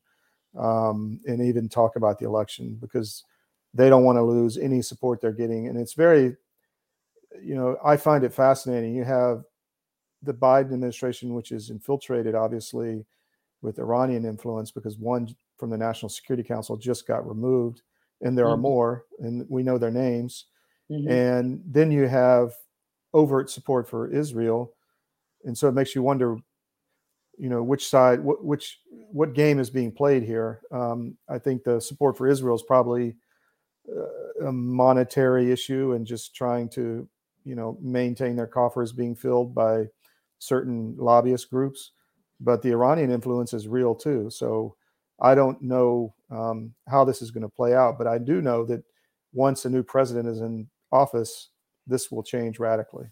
um, 0.58 1.20
and 1.28 1.42
even 1.42 1.70
talk 1.70 1.96
about 1.98 2.20
the 2.20 2.26
election 2.26 2.76
because 2.82 3.26
they 3.74 3.90
don't 3.90 4.04
want 4.06 4.18
to 4.18 4.24
lose 4.24 4.58
any 4.58 4.82
support 4.82 5.22
they're 5.22 5.32
getting, 5.34 5.68
and 5.68 5.78
it's 5.80 5.94
very 5.94 6.38
you 7.42 7.56
know, 7.56 7.78
I 7.84 7.98
find 7.98 8.24
it 8.24 8.34
fascinating. 8.34 8.96
You 8.96 9.04
have 9.04 9.44
the 10.24 10.34
Biden 10.34 10.74
administration, 10.74 11.34
which 11.34 11.52
is 11.52 11.70
infiltrated, 11.70 12.36
obviously, 12.36 13.06
with 13.62 13.80
Iranian 13.80 14.26
influence, 14.26 14.72
because 14.72 14.98
one 14.98 15.36
from 15.58 15.72
the 15.72 15.78
National 15.78 16.10
Security 16.10 16.44
Council 16.48 16.78
just 16.78 17.08
got 17.08 17.28
removed, 17.28 17.84
and 18.22 18.38
there 18.38 18.46
Mhm. 18.46 18.50
are 18.50 18.58
more, 18.58 19.06
and 19.20 19.50
we 19.50 19.64
know 19.64 19.78
their 19.78 19.92
names. 19.92 20.48
Mhm. 20.90 21.08
And 21.12 21.64
then 21.66 21.92
you 21.92 22.08
have 22.08 22.54
overt 23.14 23.50
support 23.50 23.88
for 23.90 24.10
Israel, 24.10 24.73
and 25.46 25.58
so 25.58 25.68
it 25.68 25.74
makes 25.74 25.96
you 25.96 26.04
wonder, 26.04 26.38
you 27.38 27.50
know, 27.50 27.64
which 27.64 27.88
side, 27.88 28.20
what 28.20 28.44
which 28.44 28.80
what 29.12 29.34
game 29.34 29.60
is 29.60 29.70
being 29.70 29.92
played 29.92 30.24
here. 30.24 30.62
Um, 30.72 31.18
I 31.30 31.40
think 31.40 31.64
the 31.64 31.80
support 31.80 32.18
for 32.18 32.28
Israel 32.28 32.56
is 32.56 32.64
probably 32.64 33.16
uh, 33.90 34.48
a 34.48 34.52
monetary 34.52 35.52
issue 35.52 35.94
and 35.94 36.06
just 36.06 36.36
trying 36.36 36.70
to, 36.70 37.08
you 37.44 37.56
know, 37.56 37.78
maintain 37.82 38.36
their 38.36 38.48
coffers 38.48 38.92
being 38.92 39.16
filled 39.16 39.54
by 39.54 39.86
certain 40.40 40.96
lobbyist 40.98 41.50
groups. 41.50 41.92
But 42.40 42.62
the 42.62 42.72
Iranian 42.72 43.12
influence 43.12 43.54
is 43.54 43.68
real 43.68 43.96
too. 43.96 44.30
So 44.30 44.76
I 45.20 45.36
don't 45.36 45.62
know 45.62 46.14
um, 46.30 46.74
how 46.88 47.06
this 47.06 47.22
is 47.22 47.32
going 47.32 47.44
to 47.44 47.50
play 47.50 47.74
out, 47.74 47.98
but 47.98 48.08
I 48.08 48.18
do 48.18 48.42
know 48.42 48.66
that 48.66 48.84
once 49.34 49.66
a 49.66 49.70
new 49.70 49.84
president 49.84 50.28
is 50.28 50.42
in 50.42 50.68
office, 50.92 51.50
this 51.88 52.12
will 52.12 52.24
change 52.24 52.60
radically. 52.60 53.08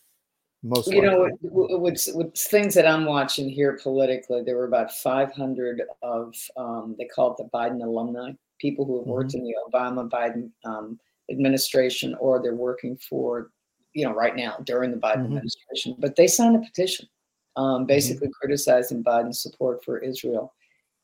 Most 0.64 0.92
you 0.92 1.02
know 1.02 1.22
likely. 1.24 1.38
what, 1.50 1.82
what's, 1.82 2.14
what's 2.14 2.46
things 2.48 2.76
that 2.76 2.88
i'm 2.88 3.06
watching 3.06 3.50
here 3.50 3.80
politically 3.82 4.44
there 4.44 4.58
were 4.58 4.66
about 4.68 4.92
500 4.92 5.82
of 6.04 6.36
um, 6.56 6.96
they 7.00 7.06
call 7.06 7.32
it 7.32 7.38
the 7.38 7.50
biden 7.52 7.84
alumni 7.84 8.32
people 8.60 8.86
who 8.86 9.00
have 9.00 9.08
worked 9.08 9.34
in 9.34 9.44
the 9.44 9.56
obama 9.68 10.08
biden 10.08 10.52
um, 10.64 11.00
administration 11.32 12.16
or 12.20 12.42
they're 12.44 12.54
working 12.54 12.96
for 12.98 13.50
you 13.94 14.06
know 14.06 14.14
right 14.14 14.36
now 14.36 14.56
during 14.66 14.92
the 14.92 14.98
biden 14.98 15.22
Mhm. 15.24 15.38
administration 15.38 15.96
but 15.98 16.16
they 16.16 16.28
signed 16.28 16.56
a 16.56 16.60
petition 16.60 17.08
um, 17.56 17.86
basically 17.86 18.30
criticizing 18.40 19.04
biden's 19.04 19.42
support 19.42 19.84
for 19.84 19.98
israel 19.98 20.54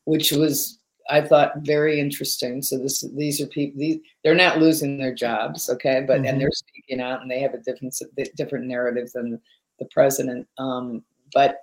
which 0.04 0.30
was 0.30 0.78
i 1.10 1.20
thought 1.20 1.52
very 1.62 1.98
interesting 1.98 2.62
so 2.62 2.78
this 2.78 3.04
these 3.16 3.40
are 3.40 3.46
people 3.46 3.80
these 3.80 3.98
they're 4.22 4.36
not 4.36 4.58
losing 4.58 4.98
their 4.98 5.12
jobs 5.14 5.68
okay 5.68 6.04
but 6.06 6.24
and 6.24 6.40
they're 6.40 6.48
speaking 6.88 7.02
out 7.02 7.22
and 7.22 7.30
they 7.30 7.40
have 7.40 7.54
a 7.54 7.58
different 7.58 7.94
different 8.36 8.66
narrative 8.66 9.10
than 9.12 9.40
the 9.78 9.84
president. 9.86 10.46
Um, 10.58 11.02
but 11.32 11.58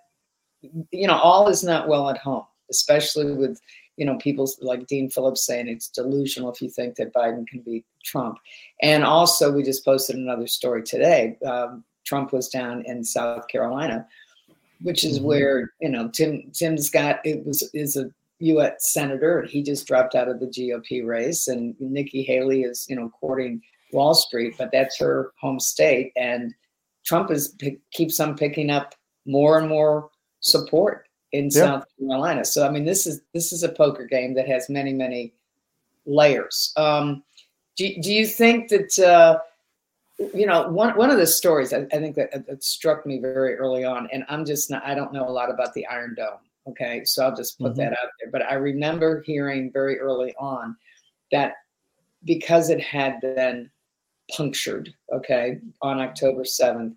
you 0.92 1.08
know, 1.08 1.18
all 1.18 1.48
is 1.48 1.64
not 1.64 1.88
well 1.88 2.10
at 2.10 2.18
home, 2.18 2.46
especially 2.70 3.34
with 3.34 3.60
you 3.98 4.06
know 4.06 4.18
people 4.18 4.50
like 4.62 4.88
Dean 4.88 5.10
Phillips 5.10 5.46
saying 5.46 5.68
it's 5.68 5.90
delusional 5.90 6.52
if 6.52 6.62
you 6.62 6.70
think 6.70 6.96
that 6.96 7.14
Biden 7.14 7.48
can 7.48 7.62
beat 7.62 7.86
Trump. 8.04 8.38
And 8.82 9.04
also, 9.04 9.52
we 9.52 9.64
just 9.64 9.86
posted 9.86 10.16
another 10.16 10.48
story 10.48 10.84
today. 10.84 11.38
Um, 11.46 11.84
Trump 12.06 12.34
was 12.34 12.50
down 12.50 12.84
in 12.86 13.04
South 13.04 13.48
Carolina, 13.48 14.08
which 14.82 15.04
is 15.04 15.20
Mhm. 15.20 15.24
where 15.24 15.74
you 15.82 15.90
know 15.90 16.10
Tim 16.10 16.52
Tim 16.54 16.78
Scott 16.78 17.20
it 17.26 17.46
was 17.46 17.70
is 17.74 17.98
a 17.98 18.10
U.S. 18.40 18.92
senator. 18.92 19.44
He 19.44 19.64
just 19.64 19.88
dropped 19.88 20.14
out 20.14 20.28
of 20.28 20.40
the 20.40 20.48
GOP 20.48 21.02
race, 21.06 21.48
and 21.48 21.74
Nikki 21.80 22.22
Haley 22.24 22.64
is 22.64 22.86
you 22.90 22.96
know 22.96 23.10
courting 23.10 23.62
Wall 23.92 24.14
Street, 24.14 24.56
but 24.58 24.72
that's 24.72 24.98
her 25.00 25.32
home 25.40 25.60
state, 25.60 26.12
and 26.16 26.54
Trump 27.06 27.32
is 27.32 27.50
pick, 27.60 27.80
keeps 27.92 28.20
on 28.20 28.36
picking 28.36 28.70
up 28.70 28.96
more 29.26 29.58
and 29.60 29.68
more 29.70 30.10
support 30.40 31.08
in 31.32 31.46
Yeah. 31.46 31.50
South 31.52 31.86
Carolina. 32.00 32.46
So 32.46 32.66
I 32.66 32.70
mean, 32.72 32.86
this 32.86 33.06
is 33.08 33.22
this 33.34 33.52
is 33.54 33.64
a 33.64 33.70
poker 33.70 34.06
game 34.06 34.34
that 34.36 34.48
has 34.48 34.70
many 34.70 34.94
many 34.94 35.34
layers. 36.06 36.74
Um, 36.78 37.24
do 37.76 37.94
do 38.02 38.14
you 38.14 38.26
think 38.26 38.70
that 38.70 38.98
uh, 39.00 39.40
you 40.34 40.46
know 40.46 40.70
one 40.70 40.96
one 40.98 41.10
of 41.12 41.18
the 41.18 41.28
stories 41.28 41.74
I, 41.74 41.80
I 41.92 41.98
think 42.00 42.16
that, 42.16 42.46
that 42.48 42.64
struck 42.64 43.06
me 43.06 43.20
very 43.20 43.56
early 43.56 43.84
on, 43.84 44.08
and 44.12 44.24
I'm 44.30 44.46
just 44.46 44.70
not 44.70 44.86
I 44.86 44.96
don't 44.96 45.14
know 45.14 45.28
a 45.28 45.32
lot 45.32 45.50
about 45.50 45.74
the 45.74 45.86
Iron 45.88 46.16
Dome. 46.16 46.40
Okay, 46.68 47.04
so 47.06 47.24
I'll 47.24 47.36
just 47.36 47.60
put 47.60 47.74
Mhm. 47.74 47.78
that 47.78 47.92
out 47.92 48.10
there. 48.20 48.32
But 48.32 48.42
I 48.44 48.56
remember 48.56 49.22
hearing 49.22 49.72
very 49.72 50.00
early 50.00 50.34
on 50.40 50.76
that 51.32 51.54
because 52.24 52.70
it 52.72 52.82
had 52.82 53.22
been 53.22 53.70
punctured, 54.36 54.94
okay, 55.14 55.60
on 55.82 56.00
October 56.00 56.44
7th, 56.44 56.96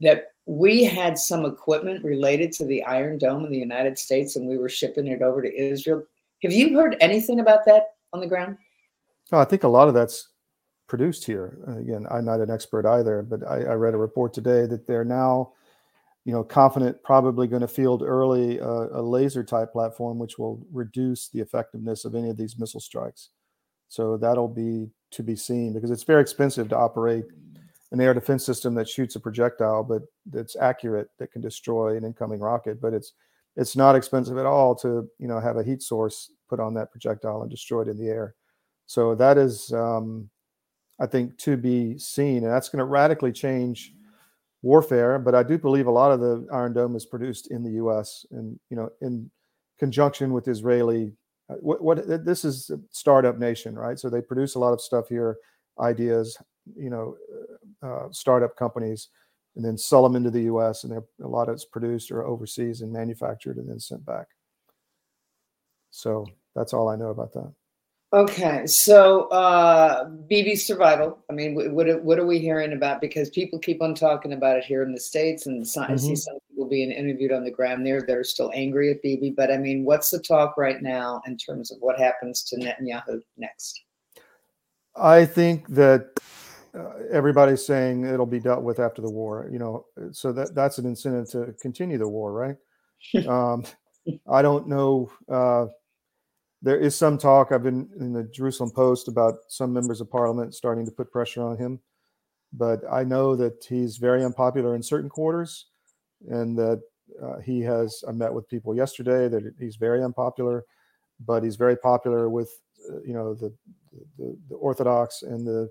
that 0.00 0.32
we 0.46 0.84
had 0.84 1.16
some 1.16 1.44
equipment 1.44 2.04
related 2.04 2.52
to 2.52 2.64
the 2.64 2.82
Iron 2.84 3.18
Dome 3.18 3.44
in 3.44 3.52
the 3.52 3.58
United 3.58 3.98
States 3.98 4.36
and 4.36 4.48
we 4.48 4.58
were 4.58 4.68
shipping 4.68 5.06
it 5.06 5.22
over 5.22 5.40
to 5.42 5.54
Israel. 5.54 6.02
Have 6.42 6.52
you 6.52 6.76
heard 6.76 6.96
anything 7.00 7.40
about 7.40 7.64
that 7.66 7.94
on 8.12 8.20
the 8.20 8.26
ground? 8.26 8.56
No, 9.30 9.38
I 9.38 9.44
think 9.44 9.62
a 9.62 9.68
lot 9.68 9.88
of 9.88 9.94
that's 9.94 10.28
produced 10.88 11.24
here. 11.24 11.58
Uh, 11.68 11.78
again, 11.78 12.06
I'm 12.10 12.24
not 12.24 12.40
an 12.40 12.50
expert 12.50 12.84
either, 12.86 13.22
but 13.22 13.46
I, 13.48 13.62
I 13.62 13.74
read 13.74 13.94
a 13.94 13.98
report 13.98 14.34
today 14.34 14.66
that 14.66 14.86
they're 14.86 15.04
now, 15.04 15.52
you 16.24 16.32
know, 16.32 16.42
confident, 16.42 17.02
probably 17.04 17.46
going 17.46 17.62
to 17.62 17.68
field 17.68 18.02
early 18.02 18.60
uh, 18.60 18.88
a 18.92 19.00
laser 19.00 19.44
type 19.44 19.72
platform, 19.72 20.18
which 20.18 20.38
will 20.38 20.66
reduce 20.72 21.28
the 21.28 21.40
effectiveness 21.40 22.04
of 22.04 22.14
any 22.14 22.28
of 22.28 22.36
these 22.36 22.58
missile 22.58 22.80
strikes. 22.80 23.30
So 23.88 24.16
that'll 24.16 24.48
be 24.48 24.90
to 25.12 25.22
be 25.22 25.36
seen 25.36 25.72
because 25.72 25.90
it's 25.90 26.02
very 26.02 26.20
expensive 26.20 26.68
to 26.70 26.76
operate 26.76 27.24
an 27.92 28.00
air 28.00 28.14
defense 28.14 28.44
system 28.44 28.74
that 28.74 28.88
shoots 28.88 29.16
a 29.16 29.20
projectile, 29.20 29.84
but 29.84 30.02
that's 30.26 30.56
accurate 30.56 31.08
that 31.18 31.30
can 31.30 31.42
destroy 31.42 31.96
an 31.96 32.04
incoming 32.04 32.40
rocket. 32.40 32.80
But 32.80 32.94
it's 32.94 33.12
it's 33.54 33.76
not 33.76 33.94
expensive 33.94 34.38
at 34.38 34.46
all 34.46 34.74
to 34.76 35.08
you 35.18 35.28
know 35.28 35.38
have 35.38 35.58
a 35.58 35.62
heat 35.62 35.82
source 35.82 36.30
put 36.48 36.58
on 36.58 36.74
that 36.74 36.90
projectile 36.90 37.42
and 37.42 37.50
destroy 37.50 37.82
it 37.82 37.88
in 37.88 37.98
the 37.98 38.08
air. 38.08 38.34
So 38.86 39.14
that 39.14 39.38
is, 39.38 39.72
um, 39.72 40.28
I 41.00 41.06
think, 41.06 41.38
to 41.38 41.56
be 41.56 41.98
seen, 41.98 42.44
and 42.44 42.52
that's 42.52 42.68
going 42.68 42.78
to 42.78 42.84
radically 42.84 43.32
change 43.32 43.92
warfare. 44.62 45.18
But 45.18 45.34
I 45.34 45.42
do 45.42 45.58
believe 45.58 45.86
a 45.86 45.90
lot 45.90 46.12
of 46.12 46.20
the 46.20 46.46
Iron 46.52 46.72
Dome 46.72 46.96
is 46.96 47.06
produced 47.06 47.50
in 47.50 47.62
the 47.62 47.72
U.S. 47.72 48.24
and 48.30 48.58
you 48.70 48.76
know 48.76 48.90
in 49.02 49.30
conjunction 49.78 50.32
with 50.32 50.48
Israeli. 50.48 51.12
Uh, 51.52 51.56
What, 51.60 51.82
what 51.82 52.24
this 52.24 52.44
is 52.44 52.70
startup 52.90 53.38
nation, 53.38 53.74
right? 53.74 53.98
So 53.98 54.08
they 54.08 54.20
produce 54.20 54.54
a 54.54 54.58
lot 54.58 54.72
of 54.72 54.80
stuff 54.80 55.08
here, 55.08 55.36
ideas, 55.80 56.36
you 56.76 56.90
know, 56.90 57.16
uh, 57.82 58.08
startup 58.10 58.56
companies, 58.56 59.08
and 59.56 59.64
then 59.64 59.76
sell 59.76 60.02
them 60.02 60.16
into 60.16 60.30
the 60.30 60.42
U.S. 60.42 60.84
and 60.84 60.92
a 60.92 61.28
lot 61.28 61.48
of 61.48 61.54
it's 61.54 61.64
produced 61.64 62.10
or 62.10 62.24
overseas 62.24 62.80
and 62.80 62.92
manufactured 62.92 63.56
and 63.56 63.68
then 63.68 63.80
sent 63.80 64.04
back. 64.04 64.26
So 65.90 66.26
that's 66.54 66.72
all 66.72 66.88
I 66.88 66.96
know 66.96 67.10
about 67.10 67.32
that. 67.34 67.52
Okay, 68.14 68.66
so 68.66 69.22
uh, 69.28 70.04
Bibi 70.04 70.54
survival. 70.54 71.18
I 71.30 71.32
mean, 71.32 71.54
what 71.74 71.88
are- 71.88 72.02
what 72.02 72.18
are 72.18 72.26
we 72.26 72.38
hearing 72.38 72.74
about? 72.74 73.00
Because 73.00 73.30
people 73.30 73.58
keep 73.58 73.80
on 73.80 73.94
talking 73.94 74.34
about 74.34 74.58
it 74.58 74.64
here 74.64 74.82
in 74.82 74.92
the 74.92 75.00
states, 75.00 75.46
and 75.46 75.62
I 75.62 75.96
see 75.96 76.12
Mhm. 76.12 76.18
some 76.18 76.38
people 76.50 76.66
being 76.66 76.90
interviewed 76.90 77.32
on 77.32 77.42
the 77.42 77.50
ground 77.50 77.86
there 77.86 78.02
that 78.02 78.14
are 78.14 78.22
still 78.22 78.50
angry 78.54 78.90
at 78.90 79.00
Bibi. 79.00 79.30
But 79.30 79.50
I 79.50 79.56
mean, 79.56 79.86
what's 79.86 80.10
the 80.10 80.18
talk 80.18 80.58
right 80.58 80.82
now 80.82 81.22
in 81.26 81.38
terms 81.38 81.72
of 81.72 81.78
what 81.80 81.98
happens 81.98 82.42
to 82.44 82.56
Netanyahu 82.56 83.22
next? 83.38 83.82
I 84.94 85.24
think 85.24 85.68
that 85.68 86.10
uh, 86.74 86.92
everybody's 87.10 87.64
saying 87.64 88.04
it'll 88.04 88.26
be 88.26 88.40
dealt 88.40 88.62
with 88.62 88.78
after 88.78 89.00
the 89.00 89.10
war. 89.10 89.48
You 89.50 89.58
know, 89.58 89.86
so 90.10 90.32
that 90.32 90.54
that's 90.54 90.76
an 90.76 90.84
incentive 90.84 91.30
to 91.30 91.54
continue 91.62 91.96
the 91.96 92.08
war, 92.08 92.30
right? 92.30 92.56
um, 93.26 93.64
I 94.28 94.42
don't 94.42 94.68
know. 94.68 95.10
Uh, 95.30 95.68
there 96.62 96.78
is 96.78 96.94
some 96.94 97.18
talk. 97.18 97.50
I've 97.50 97.64
been 97.64 97.90
in 97.98 98.12
the 98.12 98.22
Jerusalem 98.24 98.70
Post 98.70 99.08
about 99.08 99.34
some 99.48 99.72
members 99.72 100.00
of 100.00 100.10
parliament 100.10 100.54
starting 100.54 100.86
to 100.86 100.92
put 100.92 101.10
pressure 101.10 101.42
on 101.42 101.56
him, 101.58 101.80
but 102.52 102.80
I 102.90 103.02
know 103.02 103.34
that 103.36 103.64
he's 103.68 103.96
very 103.96 104.24
unpopular 104.24 104.76
in 104.76 104.82
certain 104.82 105.10
quarters, 105.10 105.66
and 106.28 106.56
that 106.58 106.80
uh, 107.22 107.38
he 107.40 107.60
has. 107.62 108.04
I 108.08 108.12
met 108.12 108.32
with 108.32 108.48
people 108.48 108.76
yesterday 108.76 109.28
that 109.28 109.54
he's 109.58 109.76
very 109.76 110.02
unpopular, 110.04 110.64
but 111.26 111.42
he's 111.42 111.56
very 111.56 111.76
popular 111.76 112.30
with 112.30 112.50
uh, 112.88 113.02
you 113.04 113.12
know 113.12 113.34
the, 113.34 113.52
the 114.16 114.36
the 114.48 114.54
Orthodox 114.54 115.22
and 115.22 115.44
the 115.44 115.68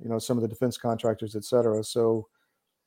you 0.00 0.08
know 0.08 0.20
some 0.20 0.38
of 0.38 0.42
the 0.42 0.48
defense 0.48 0.78
contractors, 0.78 1.34
et 1.34 1.44
cetera. 1.44 1.82
So 1.82 2.28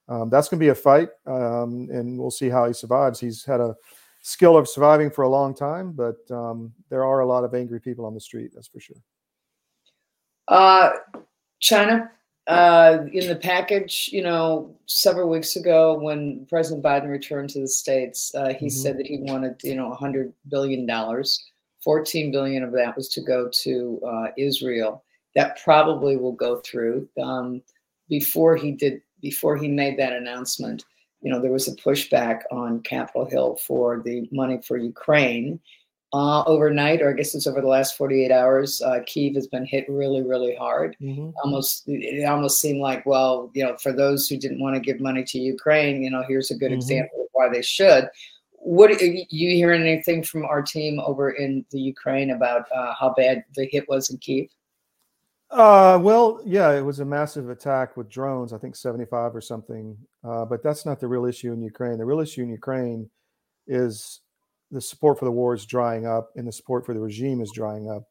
um, 0.07 0.29
that's 0.29 0.47
going 0.47 0.59
to 0.59 0.63
be 0.63 0.69
a 0.69 0.75
fight, 0.75 1.09
um, 1.27 1.89
and 1.91 2.17
we'll 2.17 2.31
see 2.31 2.49
how 2.49 2.67
he 2.67 2.73
survives. 2.73 3.19
He's 3.19 3.43
had 3.43 3.59
a 3.59 3.75
skill 4.23 4.57
of 4.57 4.67
surviving 4.67 5.11
for 5.11 5.23
a 5.23 5.29
long 5.29 5.53
time, 5.53 5.91
but 5.91 6.15
um, 6.31 6.73
there 6.89 7.03
are 7.05 7.19
a 7.19 7.25
lot 7.25 7.43
of 7.43 7.53
angry 7.53 7.79
people 7.79 8.05
on 8.05 8.13
the 8.13 8.21
street. 8.21 8.51
That's 8.55 8.69
for 8.69 8.79
sure. 8.79 8.95
Uh, 10.47 10.91
China, 11.59 12.09
uh, 12.47 12.99
in 13.11 13.27
the 13.27 13.35
package, 13.35 14.09
you 14.13 14.23
know, 14.23 14.75
several 14.85 15.29
weeks 15.29 15.57
ago 15.57 15.99
when 15.99 16.45
President 16.49 16.83
Biden 16.83 17.09
returned 17.09 17.49
to 17.51 17.59
the 17.59 17.67
states, 17.67 18.33
uh, 18.35 18.53
he 18.53 18.67
Mhm. 18.67 18.71
said 18.71 18.97
that 18.97 19.05
he 19.07 19.19
wanted, 19.19 19.61
you 19.61 19.75
know, 19.75 19.89
100 19.89 20.33
billion 20.49 20.85
dollars. 20.85 21.43
14 21.83 22.31
billion 22.31 22.63
of 22.63 22.71
that 22.71 22.95
was 22.95 23.09
to 23.09 23.19
go 23.19 23.49
to 23.49 24.01
uh, 24.07 24.27
Israel. 24.37 25.03
That 25.35 25.59
probably 25.61 26.15
will 26.15 26.31
go 26.31 26.61
through. 26.61 27.09
Um, 27.21 27.61
before 28.07 28.55
he 28.55 28.71
did, 28.71 29.01
before 29.21 29.57
he 29.57 29.67
made 29.67 29.99
that 29.99 30.13
announcement, 30.13 30.85
you 31.23 31.31
know, 31.31 31.39
there 31.41 31.51
was 31.51 31.67
a 31.67 31.75
pushback 31.75 32.41
on 32.51 32.81
Capitol 32.81 33.25
Hill 33.25 33.55
for 33.55 34.01
the 34.05 34.27
money 34.31 34.59
for 34.67 34.77
Ukraine. 34.77 35.59
Uh, 36.15 36.43
overnight, 36.43 37.01
or 37.01 37.09
I 37.09 37.13
guess 37.13 37.33
it's 37.33 37.47
over 37.47 37.59
the 37.59 37.65
last 37.67 37.97
48 37.97 38.29
hours, 38.31 38.79
uh, 38.83 38.99
Kiev 39.07 39.33
has 39.33 39.47
been 39.47 39.65
hit 39.65 39.83
really, 39.89 40.21
really 40.21 40.53
hard. 40.55 40.95
Almost, 41.43 41.85
it 41.87 42.23
almost 42.25 42.61
seemed 42.61 42.81
like, 42.81 43.03
well, 43.07 43.49
you 43.55 43.63
know, 43.63 43.75
for 43.77 43.91
those 43.91 44.27
who 44.27 44.37
didn't 44.37 44.59
want 44.61 44.75
to 44.75 44.79
give 44.79 44.99
money 44.99 45.23
to 45.23 45.39
Ukraine, 45.39 46.03
you 46.03 46.11
know, 46.11 46.23
here's 46.27 46.51
a 46.51 46.55
good 46.55 46.69
Mhm. 46.71 46.75
example 46.75 47.21
of 47.21 47.27
why 47.31 47.49
they 47.49 47.63
should. 47.63 48.07
what 48.65 48.89
you 49.01 49.49
hearing 49.61 49.81
anything 49.81 50.23
from 50.23 50.45
our 50.45 50.61
team 50.61 50.97
over 51.01 51.31
in 51.31 51.65
the 51.71 51.79
Ukraine 51.93 52.29
about 52.31 52.63
uh, 52.73 52.93
how 52.97 53.13
bad 53.17 53.43
the 53.55 53.65
hit 53.65 53.89
was 53.89 54.09
in 54.09 54.17
Kiev? 54.19 54.47
Uh, 55.53 55.99
well, 56.01 56.41
yeah, 56.45 56.71
it 56.71 56.81
was 56.81 56.99
a 56.99 57.05
massive 57.05 57.51
attack 57.51 57.95
with 57.95 58.09
drones. 58.09 58.53
I 58.53 58.57
think 58.57 58.75
75 58.75 59.35
or 59.35 59.41
something. 59.41 59.95
Uh, 60.23 60.45
but 60.45 60.63
that's 60.63 60.83
not 60.83 60.99
the 60.99 61.07
real 61.07 61.25
issue 61.25 61.53
in 61.53 61.61
Ukraine. 61.61 61.99
The 61.99 62.05
real 62.05 62.21
issue 62.21 62.41
in 62.41 62.49
Ukraine 62.49 63.07
is 63.67 64.21
the 64.71 64.81
support 64.81 65.19
for 65.19 65.25
the 65.25 65.31
war 65.31 65.53
is 65.53 65.67
drying 65.67 66.07
up, 66.07 66.31
and 66.35 66.47
the 66.47 66.51
support 66.51 66.87
for 66.87 66.95
the 66.95 66.99
regime 66.99 67.39
is 67.39 67.51
drying 67.53 67.87
up. 67.87 68.03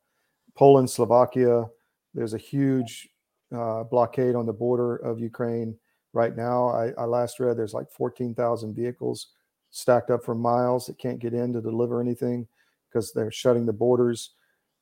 Poland, 0.55 0.89
Slovakia, 0.89 1.67
there's 2.15 2.35
a 2.35 2.39
huge 2.39 3.09
uh, 3.53 3.83
blockade 3.85 4.37
on 4.37 4.47
the 4.47 4.53
border 4.53 4.97
of 4.97 5.19
Ukraine 5.19 5.77
right 6.13 6.37
now. 6.37 6.69
I, 6.69 6.93
I 6.97 7.05
last 7.07 7.41
read 7.41 7.57
there's 7.57 7.75
like 7.75 7.91
14,000 7.91 8.73
vehicles 8.73 9.29
stacked 9.71 10.11
up 10.11 10.25
for 10.25 10.37
miles 10.37 10.87
that 10.87 10.99
can't 10.99 11.19
get 11.19 11.35
in 11.35 11.53
to 11.55 11.61
deliver 11.61 12.01
anything 12.01 12.47
because 12.89 13.13
they're 13.13 13.33
shutting 13.33 13.67
the 13.67 13.73
borders. 13.73 14.31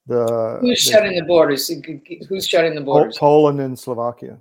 The 0.07 0.59
who's 0.61 0.81
shutting 0.81 1.17
the 1.17 1.25
borders? 1.25 1.71
Who's 2.29 2.47
shutting 2.47 2.75
the 2.75 2.81
borders? 2.81 3.19
Poland 3.19 3.61
and 3.61 3.79
Slovakia. 3.79 4.41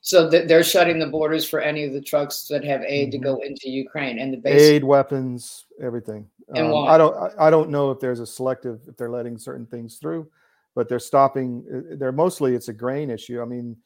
So 0.00 0.28
they're 0.28 0.62
shutting 0.62 0.98
the 0.98 1.06
borders 1.06 1.48
for 1.48 1.60
any 1.60 1.84
of 1.84 1.94
the 1.94 2.00
trucks 2.00 2.46
that 2.48 2.62
have 2.64 2.82
aid 2.82 3.08
mm-hmm. 3.08 3.22
to 3.22 3.24
go 3.24 3.40
into 3.40 3.70
Ukraine 3.70 4.18
and 4.18 4.34
the 4.34 4.36
basic- 4.36 4.60
aid, 4.60 4.84
weapons, 4.84 5.64
everything. 5.80 6.28
And 6.54 6.66
um? 6.66 6.88
I 6.88 6.98
don't. 6.98 7.32
I 7.38 7.48
don't 7.48 7.70
know 7.70 7.90
if 7.90 8.00
there's 8.00 8.20
a 8.20 8.26
selective 8.26 8.80
if 8.86 8.96
they're 8.98 9.10
letting 9.10 9.38
certain 9.38 9.64
things 9.64 9.96
through, 9.96 10.28
but 10.74 10.88
they're 10.88 10.98
stopping. 10.98 11.64
Uh, 11.74 11.96
they're 11.96 12.12
mostly 12.12 12.54
it's 12.54 12.68
a 12.68 12.72
grain 12.74 13.08
issue. 13.08 13.40
I 13.40 13.46
mean, 13.46 13.76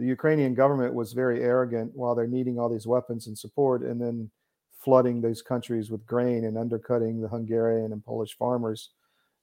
the 0.00 0.06
Ukrainian 0.06 0.54
government 0.54 0.94
was 0.94 1.12
very 1.12 1.42
arrogant 1.42 1.94
while 1.94 2.16
they're 2.16 2.26
needing 2.26 2.58
all 2.58 2.68
these 2.68 2.86
weapons 2.86 3.28
and 3.28 3.38
support, 3.38 3.82
and 3.82 4.00
then 4.00 4.30
flooding 4.80 5.20
those 5.20 5.42
countries 5.42 5.90
with 5.90 6.06
grain 6.06 6.44
and 6.44 6.58
undercutting 6.58 7.20
the 7.20 7.28
Hungarian 7.28 7.92
and 7.92 8.04
Polish 8.04 8.36
farmers, 8.36 8.90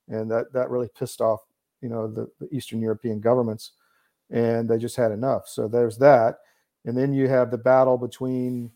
and 0.07 0.29
that 0.31 0.51
that 0.53 0.69
really 0.69 0.89
pissed 0.97 1.21
off 1.21 1.41
you 1.81 1.89
know 1.89 2.07
the, 2.07 2.27
the 2.39 2.53
Eastern 2.55 2.81
European 2.81 3.19
governments, 3.19 3.73
and 4.29 4.69
they 4.69 4.77
just 4.77 4.95
had 4.95 5.11
enough. 5.11 5.47
So 5.47 5.67
there's 5.67 5.97
that, 5.99 6.39
and 6.85 6.97
then 6.97 7.13
you 7.13 7.27
have 7.27 7.51
the 7.51 7.57
battle 7.57 7.97
between 7.97 8.71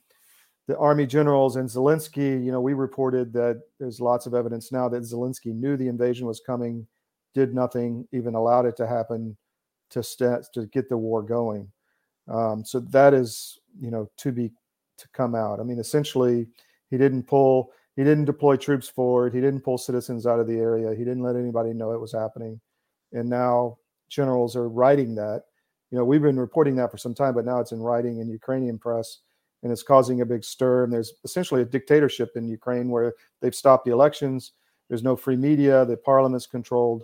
the 0.68 0.78
army 0.78 1.08
generals 1.08 1.56
and 1.56 1.68
Zelensky. 1.68 2.44
You 2.44 2.52
know, 2.52 2.62
we 2.62 2.74
reported 2.74 3.34
that 3.34 3.62
there's 3.80 4.00
lots 4.00 4.26
of 4.26 4.34
evidence 4.34 4.72
now 4.72 4.88
that 4.90 5.02
Zelensky 5.02 5.54
knew 5.54 5.76
the 5.76 5.88
invasion 5.88 6.28
was 6.28 6.42
coming, 6.46 6.86
did 7.34 7.56
nothing, 7.56 8.08
even 8.12 8.36
allowed 8.36 8.66
it 8.66 8.78
to 8.78 8.88
happen 8.88 9.36
to 9.90 10.04
st- 10.04 10.46
to 10.54 10.68
get 10.68 10.90
the 10.90 10.98
war 10.98 11.24
going. 11.24 11.72
Um, 12.28 12.64
so 12.64 12.80
that 12.80 13.14
is 13.14 13.60
you 13.80 13.90
know 13.92 14.10
to 14.18 14.32
be 14.32 14.52
to 14.98 15.08
come 15.14 15.34
out. 15.34 15.60
I 15.60 15.64
mean, 15.64 15.80
essentially, 15.80 16.48
he 16.90 16.98
didn't 16.98 17.24
pull, 17.24 17.72
he 18.00 18.06
didn't 18.06 18.24
deploy 18.24 18.56
troops 18.56 18.88
forward, 18.88 19.34
he 19.34 19.42
didn't 19.42 19.60
pull 19.60 19.78
citizens 19.78 20.26
out 20.26 20.40
of 20.40 20.48
the 20.48 20.56
area, 20.56 20.96
he 20.96 21.04
didn't 21.04 21.22
let 21.22 21.36
anybody 21.36 21.74
know 21.74 21.92
it 21.92 22.00
was 22.00 22.14
happening, 22.14 22.58
and 23.12 23.30
now 23.30 23.78
generals 24.08 24.56
are 24.56 24.70
writing 24.70 25.16
that. 25.16 25.44
You 25.92 25.98
know, 25.98 26.06
we've 26.06 26.22
been 26.22 26.40
reporting 26.40 26.78
that 26.78 26.92
for 26.92 26.98
some 26.98 27.14
time, 27.14 27.34
but 27.34 27.44
now 27.44 27.60
it's 27.60 27.74
in 27.74 27.82
writing 27.82 28.20
in 28.20 28.30
Ukrainian 28.30 28.80
press, 28.80 29.18
and 29.64 29.72
it's 29.74 29.84
causing 29.84 30.22
a 30.22 30.26
big 30.26 30.46
stir. 30.46 30.86
And 30.86 30.94
there's 30.94 31.12
essentially 31.26 31.62
a 31.62 31.66
dictatorship 31.66 32.30
in 32.38 32.48
Ukraine 32.48 32.90
where 32.90 33.16
they've 33.42 33.54
stopped 33.54 33.84
the 33.84 33.92
elections. 33.92 34.54
There's 34.88 35.04
no 35.04 35.18
free 35.18 35.36
media. 35.36 35.84
The 35.84 35.98
parliament's 35.98 36.48
controlled, 36.48 37.04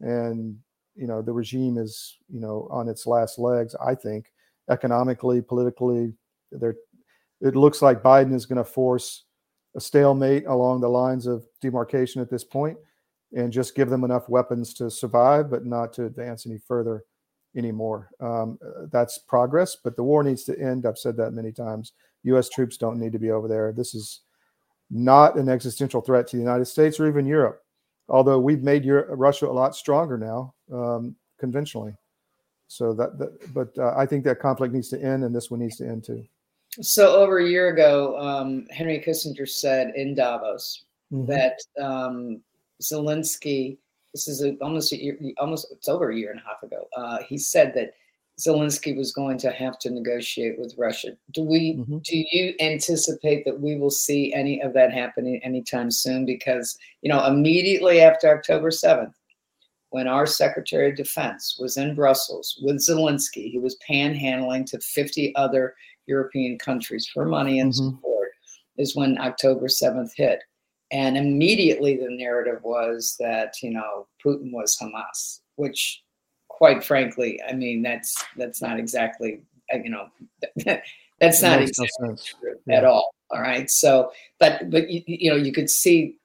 and 0.00 0.58
you 0.94 1.06
know 1.06 1.22
the 1.22 1.32
regime 1.32 1.78
is 1.78 2.18
you 2.30 2.40
know 2.40 2.68
on 2.70 2.86
its 2.86 3.06
last 3.06 3.38
legs. 3.38 3.74
I 3.82 3.94
think 3.94 4.30
economically, 4.68 5.40
politically, 5.40 6.12
they're 6.52 6.76
it 7.40 7.56
looks 7.56 7.80
like 7.80 8.02
Biden 8.02 8.34
is 8.34 8.44
going 8.44 8.58
to 8.58 8.64
force 8.64 9.24
a 9.76 9.80
stalemate 9.80 10.46
along 10.46 10.80
the 10.80 10.88
lines 10.88 11.26
of 11.26 11.46
demarcation 11.60 12.20
at 12.20 12.30
this 12.30 12.44
point 12.44 12.78
and 13.34 13.52
just 13.52 13.74
give 13.74 13.90
them 13.90 14.04
enough 14.04 14.28
weapons 14.28 14.72
to 14.74 14.90
survive, 14.90 15.50
but 15.50 15.66
not 15.66 15.92
to 15.92 16.06
advance 16.06 16.46
any 16.46 16.58
further 16.58 17.04
anymore. 17.56 18.10
Um, 18.20 18.58
that's 18.90 19.18
progress, 19.18 19.76
but 19.76 19.96
the 19.96 20.02
war 20.02 20.22
needs 20.22 20.44
to 20.44 20.58
end. 20.58 20.86
I've 20.86 20.98
said 20.98 21.16
that 21.18 21.32
many 21.32 21.52
times. 21.52 21.92
U.S. 22.24 22.48
troops 22.48 22.76
don't 22.76 22.98
need 22.98 23.12
to 23.12 23.18
be 23.18 23.30
over 23.30 23.48
there. 23.48 23.72
This 23.72 23.94
is 23.94 24.20
not 24.90 25.36
an 25.36 25.48
existential 25.48 26.00
threat 26.00 26.26
to 26.28 26.36
the 26.36 26.42
United 26.42 26.64
States 26.64 26.98
or 26.98 27.06
even 27.06 27.26
Europe, 27.26 27.62
although 28.08 28.38
we've 28.38 28.62
made 28.62 28.84
Europe, 28.84 29.08
Russia 29.10 29.46
a 29.46 29.52
lot 29.52 29.76
stronger 29.76 30.16
now 30.16 30.54
um, 30.72 31.14
conventionally. 31.38 31.94
So 32.68 32.92
that, 32.94 33.18
that 33.18 33.54
but 33.54 33.76
uh, 33.78 33.94
I 33.96 34.06
think 34.06 34.24
that 34.24 34.40
conflict 34.40 34.74
needs 34.74 34.88
to 34.90 35.02
end, 35.02 35.24
and 35.24 35.34
this 35.34 35.50
one 35.50 35.60
needs 35.60 35.76
to 35.78 35.86
end 35.86 36.04
too. 36.04 36.24
So 36.80 37.16
over 37.16 37.38
a 37.38 37.48
year 37.48 37.68
ago, 37.68 38.18
um, 38.18 38.66
Henry 38.70 39.02
Kissinger 39.04 39.48
said 39.48 39.92
in 39.96 40.14
Davos 40.14 40.84
mm-hmm. 41.12 41.26
that 41.26 41.58
um, 41.80 42.40
Zelensky. 42.82 43.78
This 44.14 44.26
is 44.26 44.42
a, 44.42 44.54
almost 44.62 44.92
a 44.92 45.02
year, 45.02 45.18
almost 45.38 45.68
it's 45.70 45.88
over 45.88 46.10
a 46.10 46.16
year 46.16 46.30
and 46.30 46.40
a 46.40 46.48
half 46.48 46.62
ago. 46.62 46.88
Uh, 46.96 47.18
he 47.28 47.36
said 47.36 47.74
that 47.74 47.92
Zelensky 48.38 48.96
was 48.96 49.12
going 49.12 49.36
to 49.38 49.50
have 49.50 49.78
to 49.80 49.90
negotiate 49.90 50.58
with 50.58 50.74
Russia. 50.78 51.10
Do 51.32 51.42
we? 51.42 51.74
Mm-hmm. 51.74 51.98
Do 51.98 52.24
you 52.30 52.54
anticipate 52.60 53.44
that 53.44 53.60
we 53.60 53.76
will 53.76 53.90
see 53.90 54.32
any 54.32 54.62
of 54.62 54.72
that 54.74 54.92
happening 54.92 55.40
anytime 55.42 55.90
soon? 55.90 56.24
Because 56.24 56.78
you 57.02 57.08
know, 57.08 57.26
immediately 57.26 58.00
after 58.00 58.28
October 58.28 58.70
seventh, 58.70 59.14
when 59.90 60.06
our 60.06 60.26
Secretary 60.26 60.90
of 60.90 60.96
Defense 60.96 61.58
was 61.60 61.76
in 61.76 61.94
Brussels 61.94 62.58
with 62.62 62.76
Zelensky, 62.76 63.50
he 63.50 63.58
was 63.58 63.78
panhandling 63.88 64.66
to 64.66 64.78
50 64.78 65.34
other 65.34 65.74
European 66.08 66.58
countries 66.58 67.08
for 67.12 67.24
money 67.24 67.60
and 67.60 67.72
mm-hmm. 67.72 67.96
support 67.96 68.30
is 68.76 68.96
when 68.96 69.20
October 69.20 69.66
7th 69.66 70.10
hit. 70.16 70.42
And 70.90 71.18
immediately 71.18 71.96
the 71.96 72.08
narrative 72.08 72.60
was 72.62 73.16
that, 73.18 73.54
you 73.62 73.70
know, 73.70 74.06
Putin 74.24 74.52
was 74.52 74.76
Hamas, 74.78 75.40
which 75.56 76.02
quite 76.48 76.82
frankly, 76.82 77.40
I 77.46 77.52
mean, 77.52 77.82
that's 77.82 78.24
that's 78.36 78.62
not 78.62 78.78
exactly, 78.78 79.42
uh, 79.72 79.78
you 79.78 79.90
know, 79.90 80.08
that's 81.20 81.42
not 81.42 81.60
exactly 81.60 82.08
no 82.08 82.16
true 82.16 82.54
yeah. 82.66 82.78
at 82.78 82.84
all. 82.84 83.14
All 83.30 83.42
right. 83.42 83.70
So, 83.70 84.10
but, 84.40 84.70
but, 84.70 84.88
you, 84.88 85.02
you 85.06 85.30
know, 85.30 85.36
you 85.36 85.52
could 85.52 85.68
see 85.68 86.16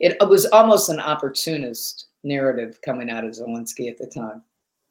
it, 0.00 0.16
it 0.20 0.28
was 0.28 0.46
almost 0.46 0.88
an 0.88 1.00
opportunist 1.00 2.08
narrative 2.24 2.80
coming 2.84 3.10
out 3.10 3.24
of 3.24 3.30
Zelensky 3.32 3.88
at 3.88 3.98
the 3.98 4.06
time. 4.06 4.42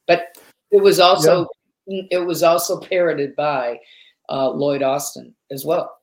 But 0.07 0.37
it 0.71 0.81
was 0.81 0.99
also 0.99 1.47
it 1.87 2.25
was 2.25 2.43
also 2.43 2.79
parroted 2.79 3.35
by 3.35 3.79
uh, 4.29 4.49
Lloyd 4.49 4.83
Austin 4.83 5.33
as 5.51 5.65
well. 5.65 5.99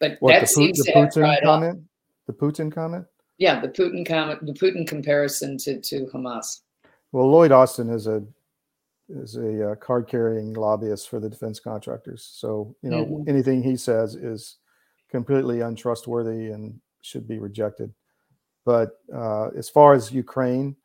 But 0.00 0.16
what, 0.20 0.32
that 0.32 0.40
the, 0.42 0.46
seems 0.46 0.78
the 0.78 0.92
Putin 0.92 1.42
comment. 1.42 1.78
Off. 1.78 1.84
The 2.26 2.32
Putin 2.32 2.72
comment. 2.72 3.06
Yeah, 3.38 3.60
the 3.60 3.68
Putin 3.68 4.06
comment, 4.06 4.44
the 4.44 4.52
Putin 4.52 4.86
comparison 4.86 5.58
to 5.58 5.80
to 5.80 6.06
Hamas. 6.06 6.60
Well, 7.12 7.30
Lloyd 7.30 7.52
Austin 7.52 7.90
is 7.90 8.06
a 8.06 8.22
is 9.08 9.36
a 9.36 9.72
uh, 9.72 9.74
card 9.76 10.06
carrying 10.06 10.52
lobbyist 10.52 11.08
for 11.08 11.18
the 11.18 11.28
defense 11.30 11.58
contractors. 11.58 12.28
So 12.32 12.74
you 12.82 12.90
know 12.90 13.04
mm-hmm. 13.04 13.28
anything 13.28 13.62
he 13.62 13.76
says 13.76 14.14
is 14.14 14.56
completely 15.10 15.60
untrustworthy 15.60 16.50
and 16.50 16.78
should 17.02 17.26
be 17.26 17.38
rejected. 17.38 17.92
But 18.64 19.00
uh, 19.12 19.48
as 19.56 19.70
far 19.70 19.94
as 19.94 20.12
Ukraine, 20.12 20.76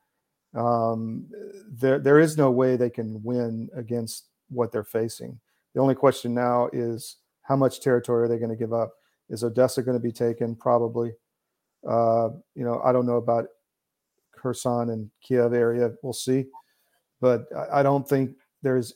um, 0.55 1.25
there 1.71 1.99
there 1.99 2.19
is 2.19 2.37
no 2.37 2.51
way 2.51 2.75
they 2.75 2.89
can 2.89 3.21
win 3.23 3.69
against 3.75 4.27
what 4.49 4.71
they're 4.71 4.83
facing. 4.83 5.39
The 5.73 5.81
only 5.81 5.95
question 5.95 6.33
now 6.33 6.69
is 6.71 7.17
how 7.41 7.55
much 7.55 7.81
territory 7.81 8.23
are 8.23 8.27
they 8.27 8.37
going 8.37 8.51
to 8.51 8.55
give 8.55 8.73
up? 8.73 8.93
Is 9.29 9.43
Odessa 9.43 9.81
going 9.81 9.97
to 9.97 10.03
be 10.03 10.11
taken? 10.11 10.55
Probably. 10.55 11.13
Uh, 11.87 12.29
you 12.55 12.63
know, 12.63 12.81
I 12.83 12.91
don't 12.91 13.05
know 13.05 13.17
about 13.17 13.47
Kherson 14.35 14.89
and 14.89 15.09
Kiev 15.21 15.53
area. 15.53 15.91
We'll 16.01 16.13
see, 16.13 16.45
but 17.19 17.45
I, 17.55 17.79
I 17.79 17.83
don't 17.83 18.07
think 18.07 18.31
there's. 18.61 18.93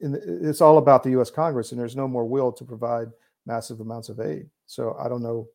it's 0.00 0.60
all 0.60 0.78
about 0.78 1.02
the 1.02 1.10
U.S. 1.10 1.30
Congress, 1.30 1.72
and 1.72 1.80
there's 1.80 1.96
no 1.96 2.08
more 2.08 2.26
will 2.26 2.52
to 2.52 2.64
provide 2.64 3.08
massive 3.46 3.80
amounts 3.80 4.08
of 4.08 4.20
aid. 4.20 4.48
So 4.66 4.96
I 4.98 5.08
don't 5.08 5.22
know 5.22 5.48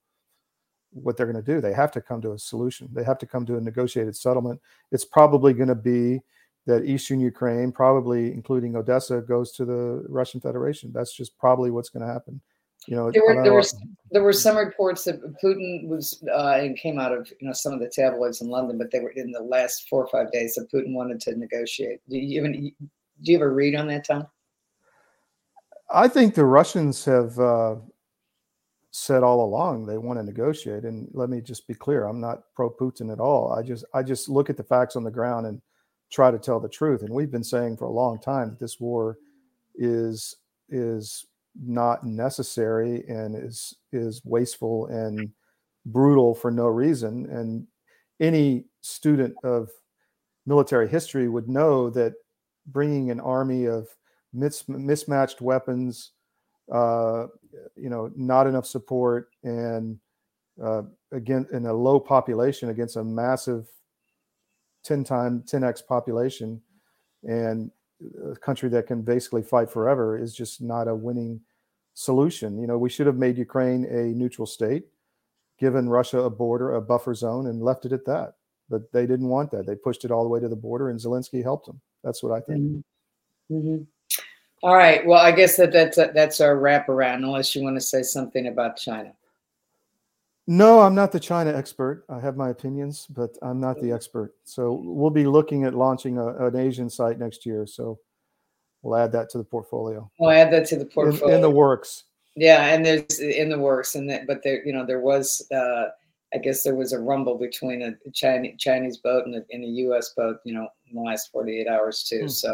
what 0.94 1.18
they're 1.18 1.32
going 1.32 1.44
to 1.44 1.54
do. 1.54 1.62
They 1.62 1.74
have 1.74 1.92
to 1.92 2.02
come 2.02 2.22
to 2.22 2.34
a 2.34 2.40
solution. 2.40 2.90
They 2.94 3.04
have 3.04 3.18
to 3.20 3.26
come 3.26 3.46
to 3.48 3.58
a 3.58 3.62
negotiated 3.62 4.16
settlement. 4.16 4.62
It's 4.92 5.06
probably 5.06 5.54
going 5.54 5.70
to 5.70 5.76
be 5.76 6.22
that 6.66 6.86
eastern 6.86 7.20
Ukraine, 7.20 7.72
probably 7.72 8.32
including 8.32 8.76
Odessa, 8.76 9.22
goes 9.22 9.52
to 9.54 9.66
the 9.66 10.06
Russian 10.08 10.40
Federation. 10.40 10.92
That's 10.94 11.14
just 11.14 11.38
probably 11.38 11.72
what's 11.72 11.90
going 11.90 12.06
to 12.06 12.12
happen. 12.12 12.42
You 12.88 12.98
know, 12.98 13.12
there 13.12 13.24
were 13.26 13.44
there, 13.44 13.54
were 13.54 13.64
there 14.12 14.24
were 14.24 14.34
some 14.34 14.58
reports 14.58 15.06
that 15.06 15.22
Putin 15.42 15.88
was 15.88 16.22
uh, 16.30 16.58
and 16.60 16.78
came 16.78 17.00
out 17.00 17.14
of 17.14 17.32
you 17.40 17.48
know 17.48 17.54
some 17.54 17.72
of 17.72 17.80
the 17.80 17.88
tabloids 17.88 18.42
in 18.42 18.50
London, 18.50 18.78
but 18.78 18.92
they 18.92 19.00
were 19.00 19.12
in 19.12 19.32
the 19.32 19.42
last 19.42 19.88
four 19.90 20.04
or 20.04 20.08
five 20.08 20.34
days 20.34 20.56
that 20.56 20.70
Putin 20.70 20.94
wanted 20.94 21.22
to 21.22 21.38
negotiate. 21.38 22.02
Do 22.10 22.18
you 22.18 22.42
even 22.42 22.52
do 22.52 23.32
you 23.32 23.38
have 23.38 23.48
a 23.48 23.50
read 23.50 23.76
on 23.76 23.88
that, 23.88 24.06
Todd? 24.06 24.28
I 25.94 26.08
think 26.10 26.36
the 26.36 26.44
Russians 26.44 27.06
have 27.06 27.40
uh, 27.40 27.76
said 28.96 29.24
all 29.24 29.44
along 29.44 29.86
they 29.86 29.98
want 29.98 30.20
to 30.20 30.24
negotiate. 30.24 30.84
And 30.84 31.10
let 31.14 31.30
me 31.30 31.42
just 31.42 31.68
be 31.68 31.74
clear: 31.74 32.06
I'm 32.06 32.22
not 32.22 32.44
pro 32.56 32.70
Putin 32.70 33.12
at 33.12 33.20
all. 33.20 33.52
I 33.52 33.64
just 33.64 33.84
I 33.94 34.04
just 34.04 34.30
look 34.30 34.50
at 34.50 34.58
the 34.58 34.64
facts 34.64 34.96
on 34.96 35.04
the 35.04 35.12
ground 35.12 35.48
and 35.48 35.62
try 36.12 36.30
to 36.30 36.38
tell 36.38 36.60
the 36.60 36.70
truth. 36.70 37.02
And 37.02 37.12
we've 37.14 37.32
been 37.32 37.44
saying 37.44 37.78
for 37.78 37.86
a 37.86 37.92
long 37.92 38.20
time 38.20 38.52
that 38.52 38.60
this 38.60 38.80
war 38.80 39.18
is 39.76 40.36
is 40.70 41.26
not 41.60 42.06
necessary 42.06 43.04
and 43.08 43.36
is 43.36 43.76
is 43.92 44.22
wasteful 44.24 44.86
and 44.88 45.32
brutal 45.88 46.36
for 46.36 46.52
no 46.52 46.68
reason. 46.68 47.26
And 47.32 47.68
any 48.20 48.66
student 48.82 49.36
of 49.44 49.70
military 50.46 50.88
history 50.88 51.28
would 51.30 51.50
know 51.50 51.90
that 51.90 52.14
bringing 52.68 53.10
an 53.10 53.20
army 53.20 53.66
of 53.66 53.88
mis- 54.34 54.70
mismatched 54.70 55.42
weapons, 55.42 56.12
uh, 56.72 57.28
you 57.76 57.90
know, 57.90 58.12
not 58.16 58.48
enough 58.48 58.66
support, 58.66 59.30
and 59.44 60.00
uh, 60.62 60.84
again 61.12 61.48
in 61.52 61.66
a 61.66 61.74
low 61.74 62.00
population 62.00 62.70
against 62.70 62.96
a 62.96 63.04
massive 63.04 63.68
10 64.84 65.04
time 65.04 65.44
10x 65.48 65.86
population 65.86 66.62
and 67.24 67.72
a 68.32 68.36
country 68.36 68.70
that 68.70 68.86
can 68.86 69.02
basically 69.02 69.42
fight 69.42 69.70
forever 69.70 70.18
is 70.18 70.36
just 70.36 70.62
not 70.62 70.88
a 70.88 70.96
winning 70.96 71.40
solution. 71.94 72.60
You 72.60 72.68
know 72.68 72.78
we 72.78 72.90
should 72.90 73.08
have 73.08 73.18
made 73.18 73.38
ukraine 73.38 73.86
a 73.86 74.14
neutral 74.16 74.46
state 74.46 74.86
given 75.60 75.88
russia 75.88 76.20
a 76.20 76.30
border 76.30 76.76
a 76.76 76.82
buffer 76.82 77.14
zone 77.14 77.48
and 77.48 77.64
left 77.64 77.86
it 77.86 77.94
at 77.94 78.06
that. 78.06 78.34
But 78.70 78.92
they 78.92 79.06
didn't 79.06 79.30
want 79.30 79.52
that. 79.52 79.66
They 79.66 79.76
pushed 79.76 80.06
it 80.06 80.12
all 80.12 80.24
the 80.24 80.30
way 80.30 80.40
to 80.40 80.50
the 80.50 80.56
border 80.56 80.90
and 80.90 81.00
zelensky 81.00 81.42
helped 81.44 81.68
them. 81.68 81.82
That's 82.04 82.22
what 82.22 82.32
i 82.34 82.42
think. 82.42 82.84
Mm-hmm. 83.52 83.84
All 84.64 84.76
right 84.76 85.06
well 85.06 85.20
i 85.20 85.32
guess 85.32 85.58
that 85.58 85.72
that's 85.72 85.98
that's 85.98 86.42
our 86.42 86.56
wraparound 86.56 87.18
unless 87.18 87.54
you 87.54 87.62
want 87.64 87.76
to 87.76 87.82
say 87.82 88.02
something 88.02 88.48
about 88.48 88.78
china 88.78 89.14
no, 90.46 90.82
I'm 90.82 90.94
not 90.94 91.12
the 91.12 91.20
China 91.20 91.54
expert. 91.56 92.04
I 92.10 92.20
have 92.20 92.36
my 92.36 92.50
opinions, 92.50 93.08
but 93.10 93.38
I'm 93.42 93.62
not 93.62 93.80
the 93.80 93.92
expert. 93.92 94.36
So 94.44 94.82
we'll 94.84 95.10
be 95.10 95.26
looking 95.26 95.64
at 95.64 95.74
launching 95.74 96.18
a, 96.18 96.48
an 96.48 96.58
Asian 96.58 96.90
site 96.90 97.18
next 97.18 97.46
year. 97.46 97.66
So 97.66 98.00
we'll 98.82 98.98
add 98.98 99.14
that 99.14 99.30
to 99.30 99.38
the 99.38 99.44
portfolio. 99.44 100.10
We'll 100.20 100.32
add 100.32 100.52
that 100.52 100.68
to 100.68 100.78
the 100.78 100.86
portfolio. 100.86 101.30
In, 101.30 101.36
in 101.36 101.42
the 101.42 101.50
works. 101.50 102.04
Yeah, 102.36 102.66
and 102.66 102.86
there's 102.86 103.20
in 103.20 103.50
the 103.50 103.60
works, 103.60 103.96
and 103.96 104.10
that, 104.10 104.28
but 104.28 104.42
there, 104.44 104.66
you 104.66 104.74
know, 104.74 104.86
there 104.86 105.00
was, 105.00 105.48
uh, 105.54 105.86
I 106.34 106.40
guess, 106.40 106.64
there 106.64 106.76
was 106.76 106.92
a 106.92 107.00
rumble 107.00 107.38
between 107.38 107.82
a 107.84 108.12
Chinese 108.12 108.56
Chinese 108.58 108.98
boat 108.98 109.26
and 109.26 109.36
a, 109.36 109.44
and 109.52 109.64
a 109.64 109.68
U.S. 109.68 110.14
boat, 110.18 110.38
you 110.44 110.54
know, 110.54 110.68
in 110.90 110.96
the 110.96 111.02
last 111.02 111.32
48 111.32 111.68
hours 111.68 112.04
too. 112.04 112.22
Hmm. 112.22 112.28
So 112.28 112.54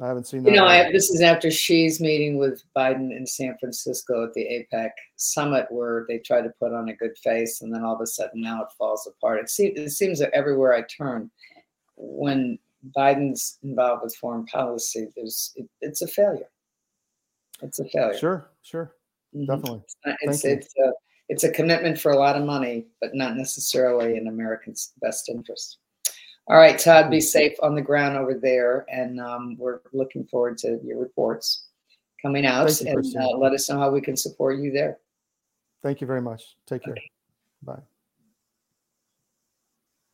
I 0.00 0.08
haven't 0.08 0.26
seen 0.26 0.42
that. 0.42 0.50
You 0.50 0.56
know, 0.56 0.66
I, 0.66 0.92
this 0.92 1.10
is 1.10 1.22
after 1.22 1.48
Xi's 1.48 2.00
meeting 2.00 2.36
with 2.36 2.62
Biden 2.76 3.16
in 3.16 3.26
San 3.26 3.56
Francisco 3.58 4.26
at 4.26 4.34
the 4.34 4.44
APEC 4.44 4.90
summit, 5.16 5.66
where 5.70 6.04
they 6.08 6.18
tried 6.18 6.42
to 6.42 6.52
put 6.60 6.74
on 6.74 6.90
a 6.90 6.96
good 6.96 7.16
face, 7.18 7.62
and 7.62 7.74
then 7.74 7.82
all 7.82 7.94
of 7.94 8.00
a 8.02 8.06
sudden 8.06 8.42
now 8.42 8.62
it 8.62 8.68
falls 8.76 9.06
apart. 9.06 9.40
It 9.40 9.48
seems 9.48 9.78
it 9.78 9.90
seems 9.90 10.18
that 10.18 10.32
everywhere 10.34 10.74
I 10.74 10.82
turn, 10.82 11.30
when 11.96 12.58
Biden's 12.96 13.58
involved 13.62 14.02
with 14.04 14.16
foreign 14.16 14.44
policy, 14.46 15.08
there's 15.16 15.52
it, 15.56 15.68
it's 15.80 16.02
a 16.02 16.08
failure. 16.08 16.50
It's 17.62 17.78
a 17.78 17.86
failure. 17.86 18.18
Sure, 18.18 18.50
sure, 18.62 18.92
mm-hmm. 19.34 19.46
definitely. 19.46 19.82
It's 20.20 20.44
it's 20.44 20.74
a, 20.78 20.92
it's 21.30 21.44
a 21.44 21.50
commitment 21.50 21.98
for 21.98 22.12
a 22.12 22.18
lot 22.18 22.36
of 22.36 22.44
money, 22.44 22.86
but 23.00 23.14
not 23.14 23.36
necessarily 23.36 24.18
in 24.18 24.28
Americans' 24.28 24.92
best 25.00 25.30
interest. 25.30 25.78
All 26.48 26.56
right, 26.56 26.78
Todd, 26.78 27.10
be 27.10 27.20
safe 27.20 27.56
on 27.62 27.74
the 27.74 27.82
ground 27.82 28.16
over 28.16 28.34
there. 28.34 28.86
And 28.88 29.20
um, 29.20 29.56
we're 29.58 29.80
looking 29.92 30.24
forward 30.24 30.58
to 30.58 30.78
your 30.84 31.00
reports 31.00 31.66
coming 32.22 32.46
out 32.46 32.80
and 32.80 33.16
uh, 33.16 33.36
let 33.36 33.52
us 33.52 33.68
know 33.68 33.78
how 33.78 33.90
we 33.90 34.00
can 34.00 34.16
support 34.16 34.58
you 34.58 34.70
there. 34.70 34.98
Thank 35.82 36.00
you 36.00 36.06
very 36.06 36.22
much. 36.22 36.56
Take 36.66 36.84
care. 36.84 36.92
Okay. 36.92 37.10
Bye. 37.62 37.82